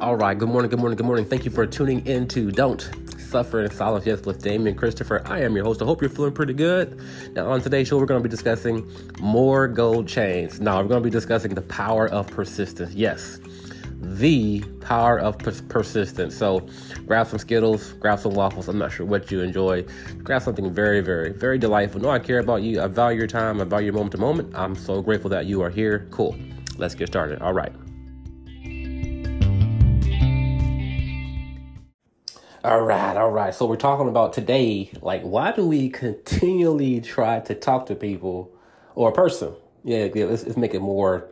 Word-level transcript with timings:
All 0.00 0.16
right, 0.16 0.38
good 0.38 0.48
morning, 0.48 0.70
good 0.70 0.78
morning, 0.78 0.96
good 0.96 1.04
morning. 1.04 1.26
Thank 1.26 1.44
you 1.44 1.50
for 1.50 1.66
tuning 1.66 2.06
in 2.06 2.26
to 2.28 2.50
Don't 2.50 2.88
Suffer 3.18 3.64
in 3.64 3.70
Silence 3.70 4.06
Yes 4.06 4.22
with 4.22 4.42
Damien 4.42 4.74
Christopher. 4.74 5.20
I 5.26 5.42
am 5.42 5.54
your 5.54 5.62
host. 5.62 5.82
I 5.82 5.84
hope 5.84 6.00
you're 6.00 6.08
feeling 6.08 6.32
pretty 6.32 6.54
good. 6.54 6.98
Now, 7.34 7.50
on 7.50 7.60
today's 7.60 7.88
show, 7.88 7.98
we're 7.98 8.06
going 8.06 8.22
to 8.22 8.26
be 8.26 8.30
discussing 8.30 8.90
more 9.20 9.68
gold 9.68 10.08
chains. 10.08 10.58
Now, 10.58 10.80
we're 10.80 10.88
going 10.88 11.02
to 11.02 11.06
be 11.06 11.10
discussing 11.10 11.54
the 11.54 11.60
power 11.60 12.08
of 12.08 12.28
persistence. 12.28 12.94
Yes, 12.94 13.40
the 14.00 14.60
power 14.80 15.20
of 15.20 15.38
pers- 15.38 15.60
persistence. 15.60 16.34
So, 16.34 16.66
grab 17.06 17.26
some 17.26 17.38
Skittles, 17.38 17.92
grab 18.00 18.20
some 18.20 18.32
waffles. 18.32 18.68
I'm 18.68 18.78
not 18.78 18.92
sure 18.92 19.04
what 19.04 19.30
you 19.30 19.42
enjoy. 19.42 19.84
Grab 20.22 20.40
something 20.40 20.72
very, 20.72 21.02
very, 21.02 21.30
very 21.34 21.58
delightful. 21.58 22.00
No, 22.00 22.08
I 22.08 22.20
care 22.20 22.38
about 22.38 22.62
you. 22.62 22.80
I 22.80 22.86
value 22.86 23.18
your 23.18 23.28
time. 23.28 23.60
I 23.60 23.64
value 23.64 23.88
your 23.88 23.94
moment 23.94 24.12
to 24.12 24.18
moment. 24.18 24.54
I'm 24.54 24.76
so 24.76 25.02
grateful 25.02 25.28
that 25.28 25.44
you 25.44 25.60
are 25.60 25.68
here. 25.68 26.08
Cool. 26.10 26.38
Let's 26.78 26.94
get 26.94 27.08
started. 27.08 27.42
All 27.42 27.52
right. 27.52 27.72
All 32.64 32.82
right, 32.82 33.16
all 33.16 33.30
right. 33.30 33.54
So 33.54 33.66
we're 33.66 33.76
talking 33.76 34.08
about 34.08 34.34
today, 34.34 34.90
like, 35.00 35.22
why 35.22 35.52
do 35.52 35.66
we 35.66 35.88
continually 35.88 37.00
try 37.00 37.40
to 37.40 37.54
talk 37.54 37.86
to 37.86 37.94
people 37.94 38.52
or 38.94 39.08
a 39.08 39.12
person? 39.12 39.54
Yeah, 39.82 40.08
yeah 40.14 40.26
let's, 40.26 40.44
let's 40.44 40.58
make 40.58 40.74
it 40.74 40.80
more, 40.80 41.26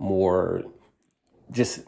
more, 0.00 0.64
just 1.52 1.84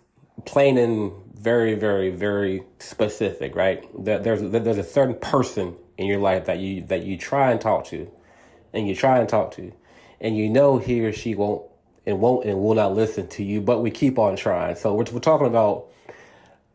plain 0.47 0.79
and 0.79 1.13
very, 1.35 1.75
very, 1.75 2.11
very 2.11 2.63
specific, 2.79 3.57
right? 3.57 3.85
That 4.05 4.25
there's 4.25 4.41
there's 4.43 4.79
a 4.79 4.85
certain 4.85 5.17
person 5.17 5.77
in 5.99 6.07
your 6.07 6.21
life 6.21 6.47
that 6.47 6.61
you 6.61 6.83
that 6.85 7.05
you 7.05 7.17
try 7.19 7.51
and 7.51 7.61
talk 7.61 7.87
to, 7.87 8.11
and 8.73 8.89
you 8.89 8.95
try 8.95 9.19
and 9.19 9.29
talk 9.29 9.53
to, 9.57 9.73
and 10.21 10.37
you 10.37 10.49
know 10.49 10.79
he 10.79 11.05
or 11.05 11.13
she 11.13 11.35
won't 11.35 11.63
and 12.07 12.21
won't 12.21 12.47
and 12.47 12.61
will 12.63 12.75
not 12.75 12.95
listen 12.95 13.27
to 13.29 13.43
you, 13.45 13.61
but 13.61 13.81
we 13.81 13.91
keep 13.91 14.19
on 14.19 14.37
trying. 14.37 14.77
So 14.77 14.95
we're 14.95 15.05
we're 15.13 15.21
talking 15.21 15.49
about 15.49 15.87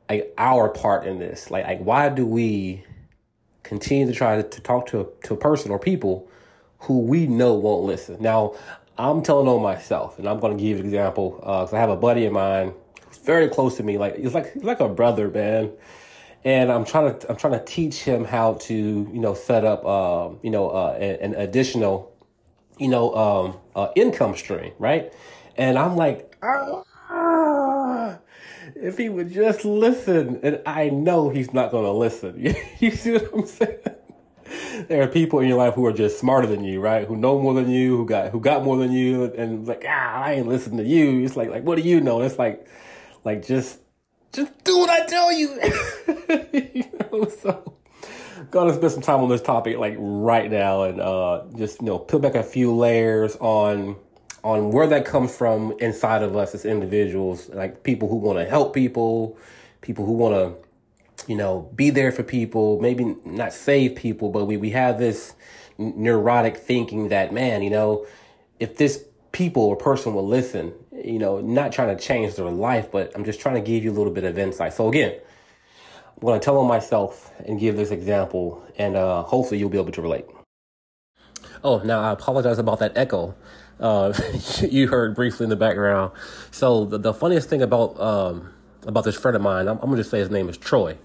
like 0.10 0.34
our 0.38 0.70
part 0.70 1.06
in 1.06 1.20
this. 1.20 1.52
Like, 1.52 1.66
like 1.66 1.80
why 1.80 2.10
do 2.10 2.26
we 2.26 2.84
continue 3.64 4.06
to 4.06 4.14
try 4.14 4.42
to, 4.42 4.62
talk 4.62 4.88
to 4.88 5.02
a, 5.02 5.06
to 5.28 5.34
a 5.34 5.38
person 5.38 5.72
or 5.72 5.80
people 5.80 6.30
who 6.80 7.00
we 7.00 7.28
know 7.28 7.54
won't 7.56 7.86
listen? 7.86 8.18
Now, 8.22 8.56
I'm 8.98 9.22
telling 9.24 9.48
on 9.48 9.62
myself, 9.62 10.20
and 10.20 10.28
I'm 10.30 10.40
going 10.40 10.58
to 10.58 10.64
give 10.64 10.80
an 10.80 10.86
example. 10.86 11.40
Uh, 11.44 11.68
I 11.72 11.80
have 11.80 11.90
a 11.90 11.98
buddy 11.98 12.26
of 12.26 12.34
mine, 12.34 12.74
who's 13.06 13.18
very 13.18 13.50
close 13.50 13.78
to 13.78 13.84
me. 13.84 13.98
Like 13.98 14.18
he's 14.18 14.34
like 14.34 14.54
he's 14.54 14.64
like 14.64 14.80
a 14.80 14.88
brother, 14.88 15.30
man. 15.30 15.72
And 16.46 16.72
I'm 16.72 16.86
trying 16.86 17.20
to 17.20 17.30
I'm 17.30 17.36
trying 17.36 17.54
to 17.54 17.66
teach 17.66 18.04
him 18.04 18.24
how 18.24 18.54
to 18.54 18.74
you 18.74 19.20
know 19.20 19.34
set 19.34 19.66
up 19.66 19.86
um, 19.86 20.40
you 20.44 20.50
know 20.50 20.70
uh, 20.70 20.98
an, 20.98 21.34
an 21.34 21.36
additional 21.36 22.16
you 22.78 22.88
know 22.88 23.14
um, 23.16 23.58
uh, 23.76 23.92
income 23.96 24.36
stream, 24.36 24.72
right? 24.80 25.12
And 25.58 25.78
I'm 25.78 25.98
like. 25.98 26.38
Ah 26.42 26.84
if 28.76 28.98
he 28.98 29.10
would 29.10 29.32
just 29.32 29.66
listen, 29.66 30.40
and 30.44 30.62
I 30.66 30.90
know 30.90 31.30
he's 31.30 31.54
not 31.54 31.72
going 31.72 31.86
to 31.86 31.92
listen. 31.92 32.40
you 32.80 32.92
see 32.92 33.14
what 33.14 33.34
I'm 33.34 33.46
saying? 33.46 33.80
There 34.88 35.02
are 35.02 35.08
people 35.08 35.40
in 35.40 35.48
your 35.48 35.58
life 35.58 35.74
who 35.74 35.86
are 35.86 35.94
just 35.94 36.20
smarter 36.20 36.48
than 36.48 36.64
you, 36.64 36.80
right? 36.80 37.08
Who 37.08 37.16
know 37.16 37.42
more 37.42 37.54
than 37.54 37.70
you, 37.70 37.98
who 37.98 38.06
got 38.06 38.32
who 38.32 38.40
got 38.40 38.64
more 38.64 38.78
than 38.78 38.92
you, 38.92 39.24
and 39.24 39.68
like, 39.68 39.86
ah, 39.88 40.22
I 40.22 40.34
ain't 40.34 40.48
listening 40.48 40.78
to 40.78 40.86
you. 40.86 41.24
It's 41.24 41.36
like, 41.36 41.50
like, 41.50 41.64
what 41.64 41.78
do 41.78 41.82
you 41.82 42.00
know? 42.02 42.22
It's 42.22 42.38
like, 42.38 42.68
like 43.24 43.46
just, 43.46 43.80
just 44.34 44.52
do 44.64 44.78
what 44.78 44.90
I 44.90 45.06
tell 45.06 45.32
you. 45.32 45.60
you 46.74 46.86
know, 47.00 47.28
so 47.30 47.76
gonna 48.52 48.74
spend 48.74 48.92
some 48.92 49.02
time 49.02 49.22
on 49.22 49.30
this 49.30 49.42
topic 49.42 49.78
like 49.78 49.96
right 49.98 50.52
now, 50.52 50.84
and 50.84 51.02
uh, 51.02 51.44
just 51.58 51.82
you 51.82 51.88
know, 51.88 51.98
peel 51.98 52.20
back 52.20 52.36
a 52.36 52.44
few 52.44 52.76
layers 52.76 53.36
on 53.38 53.96
on 54.46 54.70
where 54.70 54.86
that 54.86 55.06
comes 55.06 55.36
from 55.36 55.74
inside 55.80 56.22
of 56.22 56.38
us 56.38 56.54
as 56.54 56.66
individuals, 56.66 57.50
like 57.50 57.82
people 57.82 58.08
who 58.08 58.16
want 58.16 58.38
to 58.38 58.46
help 58.46 58.76
people, 58.76 59.36
people 59.82 60.06
who 60.06 60.12
want 60.12 60.36
to, 60.36 61.28
you 61.28 61.36
know, 61.36 61.68
be 61.76 61.90
there 61.90 62.12
for 62.12 62.22
people, 62.22 62.80
maybe 62.80 63.16
not 63.26 63.52
save 63.52 63.96
people, 63.96 64.30
but 64.30 64.46
we, 64.46 64.56
we 64.56 64.70
have 64.70 65.00
this 65.00 65.34
neurotic 65.80 66.58
thinking 66.58 67.10
that, 67.10 67.34
man, 67.34 67.64
you 67.64 67.72
know, 67.72 68.06
if 68.60 68.78
this 68.78 69.04
people 69.32 69.64
or 69.64 69.76
person 69.76 70.14
will 70.14 70.28
listen, 70.28 70.72
you 70.94 71.18
know, 71.18 71.42
not 71.42 71.72
trying 71.72 71.98
to 71.98 72.02
change 72.02 72.36
their 72.36 72.46
life, 72.46 72.92
but 72.92 73.12
I'm 73.16 73.26
just 73.26 73.40
trying 73.40 73.56
to 73.56 73.62
give 73.62 73.84
you 73.84 73.90
a 73.92 73.98
little 73.98 74.14
bit 74.14 74.26
of 74.26 74.38
insight. 74.38 74.74
So 74.74 74.88
again, 74.90 75.20
I'm 76.16 76.22
going 76.22 76.40
to 76.40 76.46
tell 76.46 76.60
on 76.60 76.68
myself 76.68 77.32
and 77.48 77.60
give 77.60 77.78
this 77.78 77.90
example, 77.90 78.64
and 78.78 78.96
uh, 78.96 79.24
hopefully 79.24 79.60
you'll 79.60 79.72
be 79.72 79.80
able 79.80 79.92
to 79.92 80.04
relate. 80.04 80.26
Oh, 81.64 81.80
now 81.80 82.02
I 82.02 82.12
apologize 82.12 82.60
about 82.60 82.78
that 82.78 82.96
echo 82.96 83.34
uh, 83.80 84.14
you 84.62 84.88
heard 84.88 85.16
briefly 85.16 85.46
in 85.46 85.50
the 85.50 85.56
background. 85.56 86.12
So 86.52 86.86
the, 86.86 86.98
the 86.98 87.14
funniest 87.14 87.50
thing 87.50 87.62
about 87.62 88.00
um, 88.00 88.54
about 88.86 89.04
this 89.04 89.16
friend 89.16 89.36
of 89.36 89.42
mine, 89.42 89.68
I'm, 89.68 89.78
I'm 89.78 89.86
gonna 89.86 89.98
just 89.98 90.12
say 90.12 90.20
his 90.20 90.30
name 90.30 90.50
is 90.50 90.58
Troy. 90.58 90.98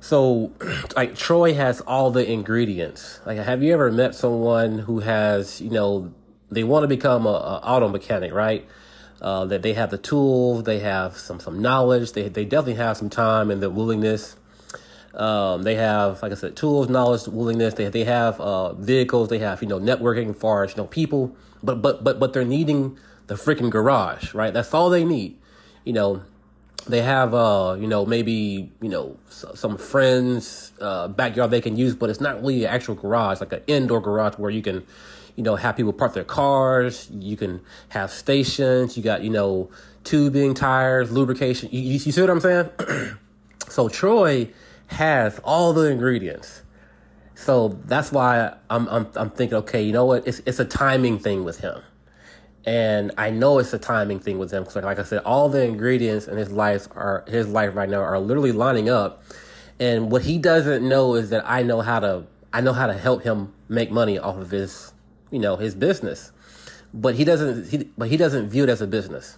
So, 0.00 0.52
like 0.96 1.16
Troy 1.16 1.54
has 1.54 1.80
all 1.80 2.10
the 2.10 2.30
ingredients. 2.30 3.20
Like, 3.26 3.38
have 3.38 3.62
you 3.62 3.72
ever 3.72 3.90
met 3.90 4.14
someone 4.14 4.80
who 4.80 5.00
has, 5.00 5.60
you 5.60 5.70
know, 5.70 6.12
they 6.50 6.64
want 6.64 6.84
to 6.84 6.88
become 6.88 7.26
a, 7.26 7.30
a 7.30 7.60
auto 7.64 7.88
mechanic, 7.88 8.32
right? 8.32 8.66
Uh, 9.20 9.46
that 9.46 9.62
they 9.62 9.72
have 9.72 9.90
the 9.90 9.98
tools, 9.98 10.64
they 10.64 10.78
have 10.80 11.16
some 11.16 11.40
some 11.40 11.60
knowledge, 11.60 12.12
they 12.12 12.28
they 12.28 12.44
definitely 12.44 12.74
have 12.74 12.96
some 12.96 13.08
time 13.08 13.50
and 13.50 13.62
the 13.62 13.70
willingness 13.70 14.36
um, 15.16 15.62
they 15.62 15.76
have, 15.76 16.22
like 16.22 16.32
I 16.32 16.34
said, 16.34 16.56
tools, 16.56 16.90
knowledge, 16.90 17.26
willingness. 17.26 17.74
They 17.74 17.88
they 17.88 18.04
have 18.04 18.38
uh, 18.38 18.74
vehicles. 18.74 19.30
They 19.30 19.38
have 19.38 19.62
you 19.62 19.68
know 19.68 19.80
networking 19.80 20.30
as 20.30 20.36
far 20.36 20.64
as 20.64 20.72
you 20.72 20.76
know 20.76 20.86
people. 20.86 21.34
But 21.62 21.82
but 21.82 22.04
but 22.04 22.18
but 22.18 22.32
they're 22.32 22.44
needing 22.44 22.98
the 23.26 23.34
freaking 23.34 23.70
garage, 23.70 24.34
right? 24.34 24.52
That's 24.52 24.72
all 24.72 24.90
they 24.90 25.04
need. 25.04 25.36
You 25.84 25.92
know, 25.92 26.22
they 26.86 27.02
have 27.02 27.34
uh 27.34 27.76
you 27.78 27.86
know 27.86 28.06
maybe 28.06 28.70
you 28.80 28.88
know 28.88 29.18
some 29.28 29.76
friends 29.76 30.72
uh 30.80 31.08
backyard 31.08 31.50
they 31.50 31.60
can 31.60 31.76
use, 31.76 31.94
but 31.94 32.10
it's 32.10 32.20
not 32.20 32.40
really 32.40 32.64
an 32.64 32.70
actual 32.70 32.94
garage, 32.94 33.40
like 33.40 33.52
an 33.52 33.62
indoor 33.66 34.00
garage 34.00 34.34
where 34.34 34.50
you 34.50 34.62
can 34.62 34.84
you 35.36 35.42
know 35.42 35.56
have 35.56 35.76
people 35.76 35.92
park 35.92 36.14
their 36.14 36.24
cars. 36.24 37.08
You 37.10 37.36
can 37.36 37.60
have 37.90 38.10
stations. 38.10 38.96
You 38.96 39.02
got 39.02 39.22
you 39.22 39.30
know 39.30 39.70
tubing, 40.04 40.54
tires, 40.54 41.10
lubrication. 41.10 41.68
You, 41.72 41.80
you 41.80 41.98
see 41.98 42.20
what 42.20 42.30
I'm 42.30 42.40
saying? 42.40 42.70
so 43.68 43.88
Troy 43.88 44.48
has 44.88 45.40
all 45.40 45.72
the 45.72 45.90
ingredients. 45.90 46.62
So 47.36 47.78
that's 47.84 48.10
why 48.10 48.56
I'm 48.70 48.88
I'm 48.88 49.06
I'm 49.14 49.30
thinking, 49.30 49.58
okay, 49.58 49.82
you 49.82 49.92
know 49.92 50.06
what? 50.06 50.26
It's 50.26 50.40
it's 50.46 50.58
a 50.58 50.64
timing 50.64 51.18
thing 51.18 51.44
with 51.44 51.60
him, 51.60 51.82
and 52.64 53.12
I 53.18 53.28
know 53.28 53.58
it's 53.58 53.74
a 53.74 53.78
timing 53.78 54.20
thing 54.20 54.38
with 54.38 54.50
him 54.50 54.64
because, 54.64 54.82
like 54.82 54.98
I 54.98 55.02
said, 55.02 55.18
all 55.18 55.50
the 55.50 55.62
ingredients 55.62 56.26
in 56.28 56.38
his 56.38 56.50
life 56.50 56.88
are 56.96 57.24
his 57.28 57.46
life 57.46 57.76
right 57.76 57.90
now 57.90 58.00
are 58.00 58.18
literally 58.18 58.52
lining 58.52 58.88
up, 58.88 59.22
and 59.78 60.10
what 60.10 60.22
he 60.22 60.38
doesn't 60.38 60.88
know 60.88 61.14
is 61.14 61.28
that 61.28 61.44
I 61.46 61.62
know 61.62 61.82
how 61.82 62.00
to 62.00 62.24
I 62.54 62.62
know 62.62 62.72
how 62.72 62.86
to 62.86 62.94
help 62.94 63.22
him 63.22 63.52
make 63.68 63.90
money 63.90 64.18
off 64.18 64.38
of 64.38 64.50
his 64.50 64.94
you 65.30 65.38
know 65.38 65.56
his 65.56 65.74
business, 65.74 66.32
but 66.94 67.16
he 67.16 67.24
doesn't 67.24 67.68
he 67.68 67.90
but 67.98 68.08
he 68.08 68.16
doesn't 68.16 68.48
view 68.48 68.64
it 68.64 68.70
as 68.70 68.80
a 68.80 68.86
business, 68.86 69.36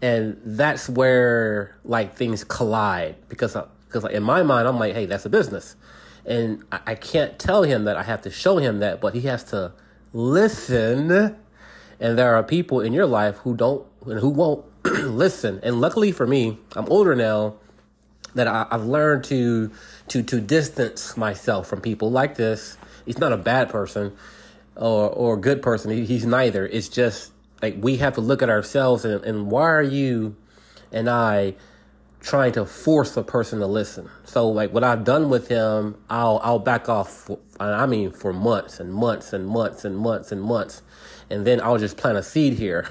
and 0.00 0.40
that's 0.44 0.88
where 0.88 1.76
like 1.84 2.14
things 2.14 2.44
collide 2.44 3.16
because 3.28 3.56
because 3.88 4.04
like 4.04 4.14
in 4.14 4.22
my 4.22 4.44
mind, 4.44 4.68
I'm 4.68 4.78
like, 4.78 4.94
hey, 4.94 5.06
that's 5.06 5.26
a 5.26 5.30
business. 5.30 5.74
And 6.24 6.64
I, 6.70 6.80
I 6.88 6.94
can't 6.94 7.38
tell 7.38 7.62
him 7.62 7.84
that 7.84 7.96
I 7.96 8.02
have 8.02 8.22
to 8.22 8.30
show 8.30 8.58
him 8.58 8.78
that, 8.80 9.00
but 9.00 9.14
he 9.14 9.22
has 9.22 9.44
to 9.44 9.72
listen. 10.12 11.36
And 12.00 12.18
there 12.18 12.34
are 12.34 12.42
people 12.42 12.80
in 12.80 12.92
your 12.92 13.06
life 13.06 13.38
who 13.38 13.56
don't 13.56 13.86
and 14.06 14.20
who 14.20 14.28
won't 14.28 14.64
listen. 14.84 15.60
And 15.62 15.80
luckily 15.80 16.12
for 16.12 16.26
me, 16.26 16.58
I'm 16.74 16.86
older 16.86 17.14
now 17.14 17.54
that 18.34 18.46
I, 18.46 18.66
have 18.70 18.84
learned 18.84 19.24
to 19.24 19.70
to 20.08 20.22
to 20.22 20.40
distance 20.40 21.16
myself 21.16 21.68
from 21.68 21.80
people 21.80 22.10
like 22.10 22.36
this. 22.36 22.76
He's 23.04 23.18
not 23.18 23.32
a 23.32 23.36
bad 23.36 23.68
person 23.68 24.16
or 24.76 25.08
or 25.10 25.34
a 25.34 25.40
good 25.40 25.62
person. 25.62 25.90
He, 25.90 26.04
he's 26.04 26.24
neither. 26.24 26.66
It's 26.66 26.88
just 26.88 27.32
like 27.60 27.76
we 27.78 27.98
have 27.98 28.14
to 28.14 28.20
look 28.20 28.42
at 28.42 28.50
ourselves 28.50 29.04
and, 29.04 29.24
and 29.24 29.50
why 29.50 29.70
are 29.70 29.82
you 29.82 30.36
and 30.90 31.08
I 31.08 31.54
trying 32.22 32.52
to 32.52 32.64
force 32.64 33.16
a 33.16 33.22
person 33.22 33.58
to 33.58 33.66
listen. 33.66 34.08
So 34.24 34.48
like 34.48 34.72
what 34.72 34.84
I've 34.84 35.04
done 35.04 35.28
with 35.28 35.48
him, 35.48 35.96
I'll 36.08 36.40
I'll 36.42 36.60
back 36.60 36.88
off. 36.88 37.10
For, 37.10 37.38
I 37.60 37.84
mean, 37.86 38.10
for 38.12 38.32
months 38.32 38.80
and 38.80 38.94
months 38.94 39.32
and 39.32 39.46
months 39.46 39.84
and 39.84 39.96
months 39.98 40.32
and 40.32 40.40
months, 40.40 40.82
and 41.28 41.44
then 41.44 41.60
I'll 41.60 41.78
just 41.78 41.96
plant 41.96 42.16
a 42.16 42.22
seed 42.22 42.54
here, 42.54 42.88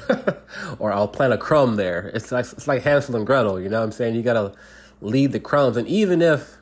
or 0.80 0.92
I'll 0.92 1.08
plant 1.08 1.34
a 1.34 1.38
crumb 1.38 1.78
there. 1.78 2.12
It's 2.14 2.32
like 2.32 2.46
it's 2.46 2.68
like 2.68 2.84
Hansel 2.84 3.16
and 3.16 3.26
Gretel. 3.26 3.60
You 3.60 3.70
know 3.70 3.80
what 3.80 3.86
I'm 3.86 3.92
saying? 3.92 4.16
You 4.16 4.22
gotta 4.22 4.54
leave 5.00 5.32
the 5.32 5.40
crumbs, 5.40 5.78
and 5.78 5.88
even 5.88 6.22
if 6.22 6.58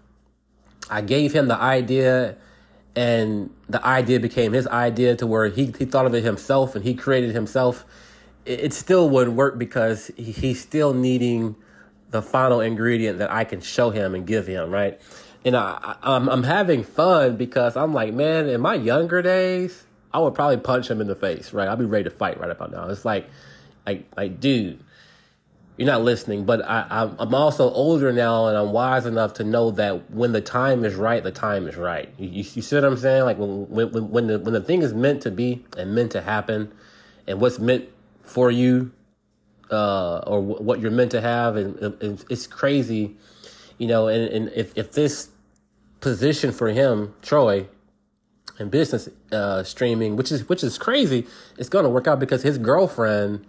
I 0.90 1.02
gave 1.02 1.34
him 1.34 1.48
the 1.48 1.60
idea. 1.60 2.38
And 2.96 3.52
the 3.70 3.86
idea 3.86 4.20
became 4.20 4.52
his 4.52 4.68
idea 4.68 5.16
to 5.18 5.28
where 5.28 5.48
he, 5.48 5.68
he 5.78 5.86
thought 5.86 6.06
of 6.06 6.14
it 6.16 6.24
himself 6.24 6.76
and 6.76 6.84
he 6.84 6.96
created 6.96 7.32
himself. 7.34 7.86
It, 8.46 8.60
it 8.60 8.74
still 8.74 9.10
wouldn't 9.10 9.38
work 9.38 9.58
because 9.58 10.12
he, 10.18 10.32
he's 10.32 10.60
still 10.60 10.94
needing 10.94 11.56
the 12.12 12.22
final 12.22 12.62
ingredient 12.62 13.20
that 13.20 13.32
I 13.32 13.44
can 13.44 13.62
show 13.62 13.90
him 13.90 14.16
and 14.16 14.26
give 14.26 14.48
him, 14.48 14.72
right? 14.72 15.00
And 15.46 15.56
I, 15.56 15.96
I'm, 16.02 16.28
I'm 16.28 16.44
having 16.44 16.84
fun 16.84 17.38
because 17.38 17.78
I'm 17.78 17.94
like, 17.94 18.14
man, 18.14 18.50
in 18.50 18.62
my 18.62 18.76
younger 18.76 19.22
days, 19.22 19.84
I 20.14 20.20
would 20.20 20.34
probably 20.34 20.58
punch 20.58 20.90
him 20.90 21.02
in 21.02 21.08
the 21.08 21.16
face, 21.16 21.54
right? 21.54 21.68
I'd 21.68 21.80
be 21.80 21.86
ready 21.86 22.06
to 22.06 22.10
fight 22.10 22.40
right 22.40 22.50
about 22.50 22.72
now. 22.72 22.90
It's 22.90 23.06
like, 23.06 23.30
like, 23.86 24.06
like, 24.18 24.40
dude, 24.40 24.80
you're 25.80 25.86
not 25.86 26.04
listening. 26.04 26.44
But 26.44 26.62
I, 26.66 27.10
I'm, 27.18 27.34
also 27.34 27.72
older 27.72 28.12
now, 28.12 28.48
and 28.48 28.58
I'm 28.58 28.74
wise 28.74 29.06
enough 29.06 29.36
to 29.36 29.46
know 29.46 29.72
that 29.72 30.12
when 30.12 30.34
the 30.34 30.42
time 30.42 30.84
is 30.84 30.96
right, 30.96 31.24
the 31.24 31.32
time 31.32 31.68
is 31.68 31.78
right. 31.78 32.14
You, 32.18 32.28
you, 32.28 32.44
you 32.54 32.62
see 32.62 32.76
what 32.76 32.84
I'm 32.84 32.98
saying? 32.98 33.24
Like 33.24 33.38
when 33.38 33.70
when 33.70 34.10
when 34.10 34.28
the 34.28 34.40
when 34.40 34.54
the 34.54 34.62
thing 34.62 34.82
is 34.82 34.94
meant 34.94 35.22
to 35.22 35.32
be 35.32 35.66
and 35.78 35.96
meant 35.96 36.12
to 36.12 36.22
happen, 36.22 36.74
and 37.28 37.40
what's 37.40 37.60
meant 37.60 37.88
for 38.24 38.52
you, 38.52 38.92
uh, 39.72 40.20
or 40.20 40.42
w- 40.42 40.62
what 40.64 40.80
you're 40.80 40.92
meant 40.92 41.12
to 41.12 41.22
have, 41.22 41.56
and, 41.56 41.78
and 41.78 42.26
it's 42.30 42.48
crazy, 42.48 43.16
you 43.78 43.88
know. 43.88 44.08
And, 44.08 44.24
and 44.30 44.52
if 44.56 44.78
if 44.78 44.92
this 44.92 45.30
position 46.02 46.52
for 46.52 46.70
him, 46.70 47.14
Troy, 47.22 47.68
and 48.58 48.72
business 48.72 49.10
uh, 49.32 49.64
streaming, 49.64 50.16
which 50.16 50.32
is 50.32 50.48
which 50.50 50.64
is 50.64 50.78
crazy, 50.78 51.28
it's 51.58 51.70
to 51.70 51.90
work 51.90 52.08
out 52.08 52.20
because 52.20 52.44
his 52.44 52.58
girlfriend 52.58 53.46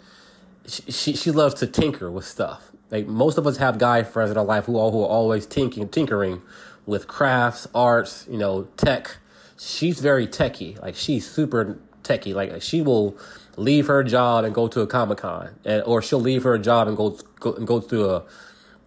she, 0.66 1.14
she 1.14 1.30
loves 1.30 1.54
to 1.54 1.66
tinker 1.66 2.10
with 2.10 2.24
stuff. 2.24 2.72
Like 2.90 3.06
most 3.06 3.38
of 3.38 3.46
us 3.46 3.56
have 3.58 3.78
guy 3.78 4.02
friends 4.02 4.30
in 4.30 4.36
our 4.36 4.44
life 4.44 4.66
who 4.66 4.76
all 4.76 4.92
who 4.92 5.02
are 5.02 5.08
always 5.08 5.46
tinkering 5.46 5.88
tinkering 5.88 6.42
with 6.86 7.06
crafts, 7.06 7.66
arts, 7.74 8.26
you 8.30 8.38
know, 8.38 8.64
tech. 8.76 9.16
She's 9.58 10.00
very 10.00 10.26
techy. 10.26 10.76
Like 10.82 10.96
she's 10.96 11.30
super 11.30 11.78
techy. 12.10 12.34
Like 12.34 12.62
she 12.62 12.82
will 12.82 13.16
leave 13.56 13.86
her 13.86 14.02
job 14.02 14.44
and 14.44 14.54
go 14.54 14.68
to 14.68 14.80
a 14.80 14.86
comic 14.86 15.18
con, 15.18 15.50
and 15.64 15.82
or 15.84 16.02
she'll 16.02 16.20
leave 16.20 16.42
her 16.42 16.58
job 16.58 16.88
and 16.88 16.96
go, 16.96 17.18
go 17.38 17.52
and 17.54 17.66
go 17.66 17.80
to 17.80 18.10
a 18.10 18.24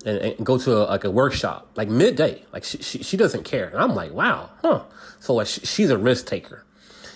and, 0.06 0.18
and 0.20 0.46
go 0.46 0.58
to 0.58 0.78
a, 0.78 0.84
like 0.86 1.04
a 1.04 1.12
workshop 1.12 1.70
like 1.76 1.90
midday. 1.90 2.44
Like 2.52 2.64
she, 2.64 2.78
she, 2.80 3.04
she 3.04 3.18
doesn't 3.18 3.44
care, 3.44 3.70
and 3.70 3.78
I'm 3.78 3.96
like, 3.96 4.12
wow, 4.12 4.50
huh? 4.62 4.84
So 5.20 5.36
like 5.36 5.48
she, 5.48 5.62
she's 5.62 5.90
a 5.90 5.98
risk 5.98 6.28
taker. 6.28 6.66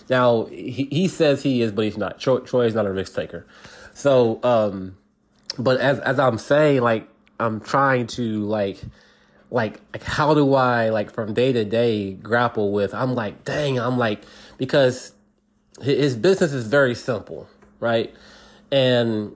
Now 0.09 0.45
he, 0.45 0.87
he 0.89 1.07
says 1.07 1.43
he 1.43 1.61
is, 1.61 1.71
but 1.71 1.85
he's 1.85 1.97
not. 1.97 2.19
Troy, 2.19 2.39
Troy 2.39 2.65
is 2.65 2.75
not 2.75 2.85
a 2.85 2.91
risk 2.91 3.15
taker. 3.15 3.45
So, 3.93 4.39
um, 4.43 4.97
but 5.59 5.79
as 5.79 5.99
as 5.99 6.19
I'm 6.19 6.37
saying, 6.37 6.81
like 6.81 7.07
I'm 7.39 7.59
trying 7.59 8.07
to 8.07 8.45
like 8.45 8.79
like 9.49 9.79
like 9.93 10.03
how 10.03 10.33
do 10.33 10.53
I 10.53 10.89
like 10.89 11.11
from 11.11 11.33
day 11.33 11.53
to 11.53 11.65
day 11.65 12.13
grapple 12.13 12.71
with 12.71 12.93
I'm 12.93 13.15
like 13.15 13.45
dang 13.45 13.79
I'm 13.79 13.97
like 13.97 14.23
because 14.57 15.13
his 15.81 16.15
business 16.15 16.53
is 16.53 16.67
very 16.67 16.95
simple 16.95 17.47
right? 17.79 18.13
And 18.71 19.35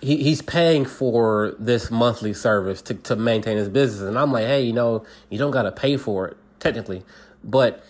he, 0.00 0.22
he's 0.22 0.42
paying 0.42 0.84
for 0.84 1.54
this 1.58 1.90
monthly 1.90 2.34
service 2.34 2.82
to, 2.82 2.94
to 2.94 3.16
maintain 3.16 3.56
his 3.56 3.68
business. 3.68 4.02
And 4.02 4.18
I'm 4.18 4.32
like 4.32 4.46
hey 4.46 4.62
you 4.62 4.72
know 4.72 5.04
you 5.30 5.38
don't 5.38 5.50
got 5.50 5.62
to 5.62 5.72
pay 5.72 5.96
for 5.96 6.28
it 6.28 6.36
technically. 6.60 7.04
But 7.42 7.84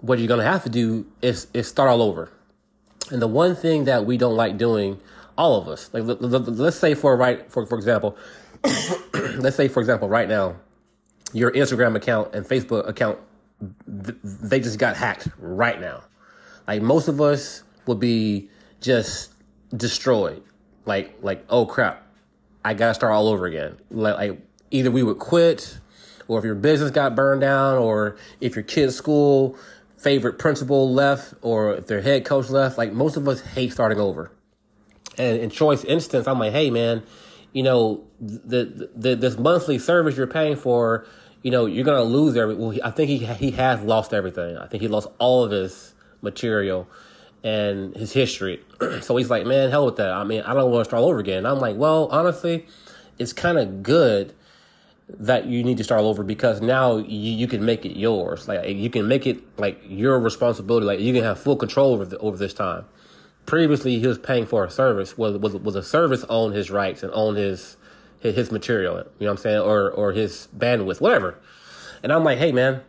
what 0.00 0.18
you're 0.18 0.28
gonna 0.28 0.44
have 0.44 0.62
to 0.64 0.70
do 0.70 1.06
is 1.22 1.46
is 1.54 1.68
start 1.68 1.90
all 1.90 2.02
over. 2.02 2.30
And 3.10 3.20
the 3.20 3.28
one 3.28 3.54
thing 3.54 3.84
that 3.84 4.06
we 4.06 4.16
don't 4.16 4.36
like 4.36 4.56
doing, 4.56 4.98
all 5.36 5.60
of 5.60 5.68
us, 5.68 5.90
like 5.92 6.04
let's 6.06 6.78
say 6.78 6.94
for 6.94 7.16
right 7.16 7.50
for 7.50 7.66
for 7.66 7.76
example, 7.76 8.16
let's 9.36 9.56
say 9.56 9.68
for 9.68 9.80
example 9.80 10.08
right 10.08 10.28
now, 10.28 10.56
your 11.32 11.50
Instagram 11.52 11.96
account 11.96 12.34
and 12.34 12.46
Facebook 12.46 12.88
account 12.88 13.18
they 13.86 14.60
just 14.60 14.78
got 14.78 14.96
hacked 14.96 15.28
right 15.38 15.80
now. 15.80 16.02
Like 16.66 16.82
most 16.82 17.08
of 17.08 17.20
us 17.20 17.62
would 17.86 18.00
be 18.00 18.48
just 18.80 19.32
destroyed. 19.76 20.42
Like 20.86 21.18
like 21.22 21.44
oh 21.48 21.66
crap, 21.66 22.06
I 22.64 22.74
gotta 22.74 22.94
start 22.94 23.12
all 23.12 23.28
over 23.28 23.46
again. 23.46 23.76
Like, 23.90 24.16
like 24.16 24.40
either 24.70 24.90
we 24.90 25.02
would 25.02 25.18
quit, 25.18 25.78
or 26.28 26.38
if 26.38 26.44
your 26.44 26.54
business 26.54 26.90
got 26.90 27.14
burned 27.14 27.40
down, 27.40 27.78
or 27.78 28.16
if 28.40 28.54
your 28.56 28.64
kid's 28.64 28.94
school 28.94 29.56
favorite 30.04 30.38
principal 30.38 30.92
left 30.92 31.32
or 31.40 31.76
if 31.76 31.86
their 31.86 32.02
head 32.02 32.26
coach 32.26 32.50
left, 32.50 32.76
like 32.76 32.92
most 32.92 33.16
of 33.16 33.26
us 33.26 33.40
hate 33.40 33.72
starting 33.72 33.98
over. 33.98 34.30
And 35.16 35.38
in 35.38 35.48
Troy's 35.48 35.82
instance, 35.84 36.28
I'm 36.28 36.38
like, 36.38 36.52
hey 36.52 36.70
man, 36.70 37.02
you 37.52 37.62
know, 37.62 38.04
the, 38.20 38.90
the 38.94 39.16
this 39.16 39.38
monthly 39.38 39.78
service 39.78 40.16
you're 40.16 40.26
paying 40.26 40.56
for, 40.56 41.06
you 41.42 41.50
know, 41.50 41.64
you're 41.64 41.84
gonna 41.84 42.02
lose 42.02 42.36
every. 42.36 42.54
Well, 42.54 42.76
I 42.84 42.90
think 42.90 43.08
he 43.08 43.18
he 43.18 43.52
has 43.52 43.80
lost 43.80 44.12
everything. 44.12 44.58
I 44.58 44.66
think 44.66 44.82
he 44.82 44.88
lost 44.88 45.08
all 45.18 45.42
of 45.42 45.50
his 45.50 45.93
material 46.24 46.88
and 47.44 47.94
his 47.94 48.12
history. 48.12 48.60
so 49.02 49.16
he's 49.16 49.30
like, 49.30 49.46
man, 49.46 49.70
hell 49.70 49.84
with 49.84 49.96
that. 49.96 50.10
I 50.10 50.24
mean, 50.24 50.40
I 50.42 50.54
don't 50.54 50.70
want 50.70 50.84
to 50.84 50.88
start 50.88 51.02
all 51.02 51.10
over 51.10 51.20
again. 51.20 51.46
I'm 51.46 51.60
like, 51.60 51.76
well, 51.76 52.08
honestly, 52.10 52.66
it's 53.18 53.32
kind 53.32 53.58
of 53.58 53.82
good 53.82 54.34
that 55.08 55.46
you 55.46 55.62
need 55.62 55.76
to 55.76 55.84
start 55.84 56.00
over 56.00 56.22
because 56.22 56.62
now 56.62 56.96
you, 56.96 57.32
you 57.32 57.46
can 57.46 57.64
make 57.64 57.84
it 57.84 57.96
yours. 57.96 58.48
Like 58.48 58.66
you 58.68 58.88
can 58.88 59.06
make 59.06 59.26
it 59.26 59.42
like 59.58 59.80
your 59.86 60.18
responsibility. 60.18 60.86
Like 60.86 61.00
you 61.00 61.12
can 61.12 61.22
have 61.22 61.38
full 61.38 61.56
control 61.56 61.92
over 61.92 62.04
the, 62.06 62.18
over 62.18 62.36
this 62.36 62.54
time. 62.54 62.86
Previously, 63.46 63.98
he 63.98 64.06
was 64.06 64.18
paying 64.18 64.46
for 64.46 64.64
a 64.64 64.70
service. 64.70 65.18
Was 65.18 65.36
was 65.36 65.54
was 65.56 65.76
a 65.76 65.82
service 65.82 66.24
own 66.30 66.52
his 66.52 66.70
rights 66.70 67.02
and 67.02 67.12
own 67.12 67.36
his, 67.36 67.76
his 68.20 68.34
his 68.34 68.50
material. 68.50 68.96
You 68.96 69.00
know 69.00 69.06
what 69.18 69.30
I'm 69.32 69.36
saying? 69.36 69.60
Or 69.60 69.90
or 69.90 70.12
his 70.12 70.48
bandwidth, 70.56 71.00
whatever. 71.02 71.38
And 72.02 72.10
I'm 72.10 72.24
like, 72.24 72.38
hey 72.38 72.52
man, 72.52 72.80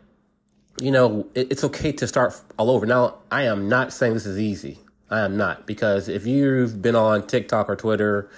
you 0.79 0.91
know 0.91 1.27
it, 1.33 1.51
it's 1.51 1.63
okay 1.63 1.91
to 1.93 2.07
start 2.07 2.39
all 2.57 2.69
over. 2.69 2.85
Now 2.85 3.19
I 3.31 3.43
am 3.43 3.69
not 3.69 3.93
saying 3.93 4.13
this 4.13 4.25
is 4.25 4.39
easy. 4.39 4.79
I 5.09 5.21
am 5.21 5.37
not 5.37 5.67
because 5.67 6.07
if 6.07 6.25
you've 6.25 6.81
been 6.81 6.95
on 6.95 7.27
TikTok 7.27 7.69
or 7.69 7.75
Twitter 7.75 8.29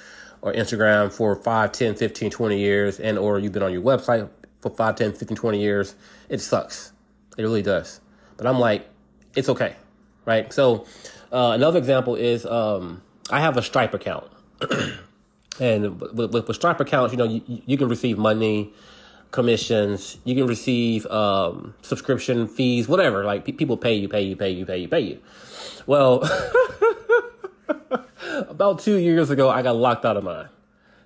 or 0.41 0.53
Instagram 0.53 1.11
for 1.11 1.35
5, 1.35 1.71
10, 1.71 1.95
15, 1.95 2.29
20 2.29 2.59
years, 2.59 2.99
and 2.99 3.17
or 3.17 3.39
you've 3.39 3.53
been 3.53 3.63
on 3.63 3.73
your 3.73 3.81
website 3.81 4.29
for 4.61 4.69
5, 4.69 4.95
10, 4.95 5.13
15, 5.13 5.37
20 5.37 5.61
years, 5.61 5.95
it 6.29 6.39
sucks. 6.39 6.91
It 7.37 7.43
really 7.43 7.61
does. 7.61 8.01
But 8.35 8.47
I'm 8.47 8.59
like, 8.59 8.87
it's 9.35 9.49
okay, 9.49 9.75
right? 10.25 10.51
So 10.51 10.85
uh, 11.31 11.51
another 11.55 11.77
example 11.79 12.15
is 12.15 12.45
um, 12.45 13.01
I 13.29 13.39
have 13.39 13.57
a 13.57 13.61
Stripe 13.61 13.93
account. 13.93 14.29
and 15.59 15.99
with, 15.99 16.33
with, 16.33 16.47
with, 16.47 16.55
Stripe 16.55 16.79
accounts, 16.79 17.13
you 17.13 17.17
know, 17.17 17.25
you, 17.25 17.61
you 17.65 17.77
can 17.77 17.87
receive 17.87 18.17
money, 18.17 18.73
commissions, 19.31 20.17
you 20.23 20.35
can 20.35 20.47
receive 20.47 21.05
um, 21.07 21.73
subscription 21.81 22.47
fees, 22.47 22.87
whatever. 22.87 23.23
Like 23.23 23.45
people 23.57 23.77
pay 23.77 23.95
you, 23.95 24.07
pay 24.07 24.21
you, 24.21 24.35
pay 24.35 24.51
you, 24.51 24.65
pay 24.65 24.77
you, 24.77 24.87
pay 24.87 24.99
you. 25.01 25.19
Well, 25.85 26.23
about 28.49 28.79
two 28.79 28.97
years 28.97 29.29
ago, 29.29 29.49
I 29.49 29.61
got 29.61 29.75
locked 29.75 30.05
out 30.05 30.17
of 30.17 30.23
mine. 30.23 30.49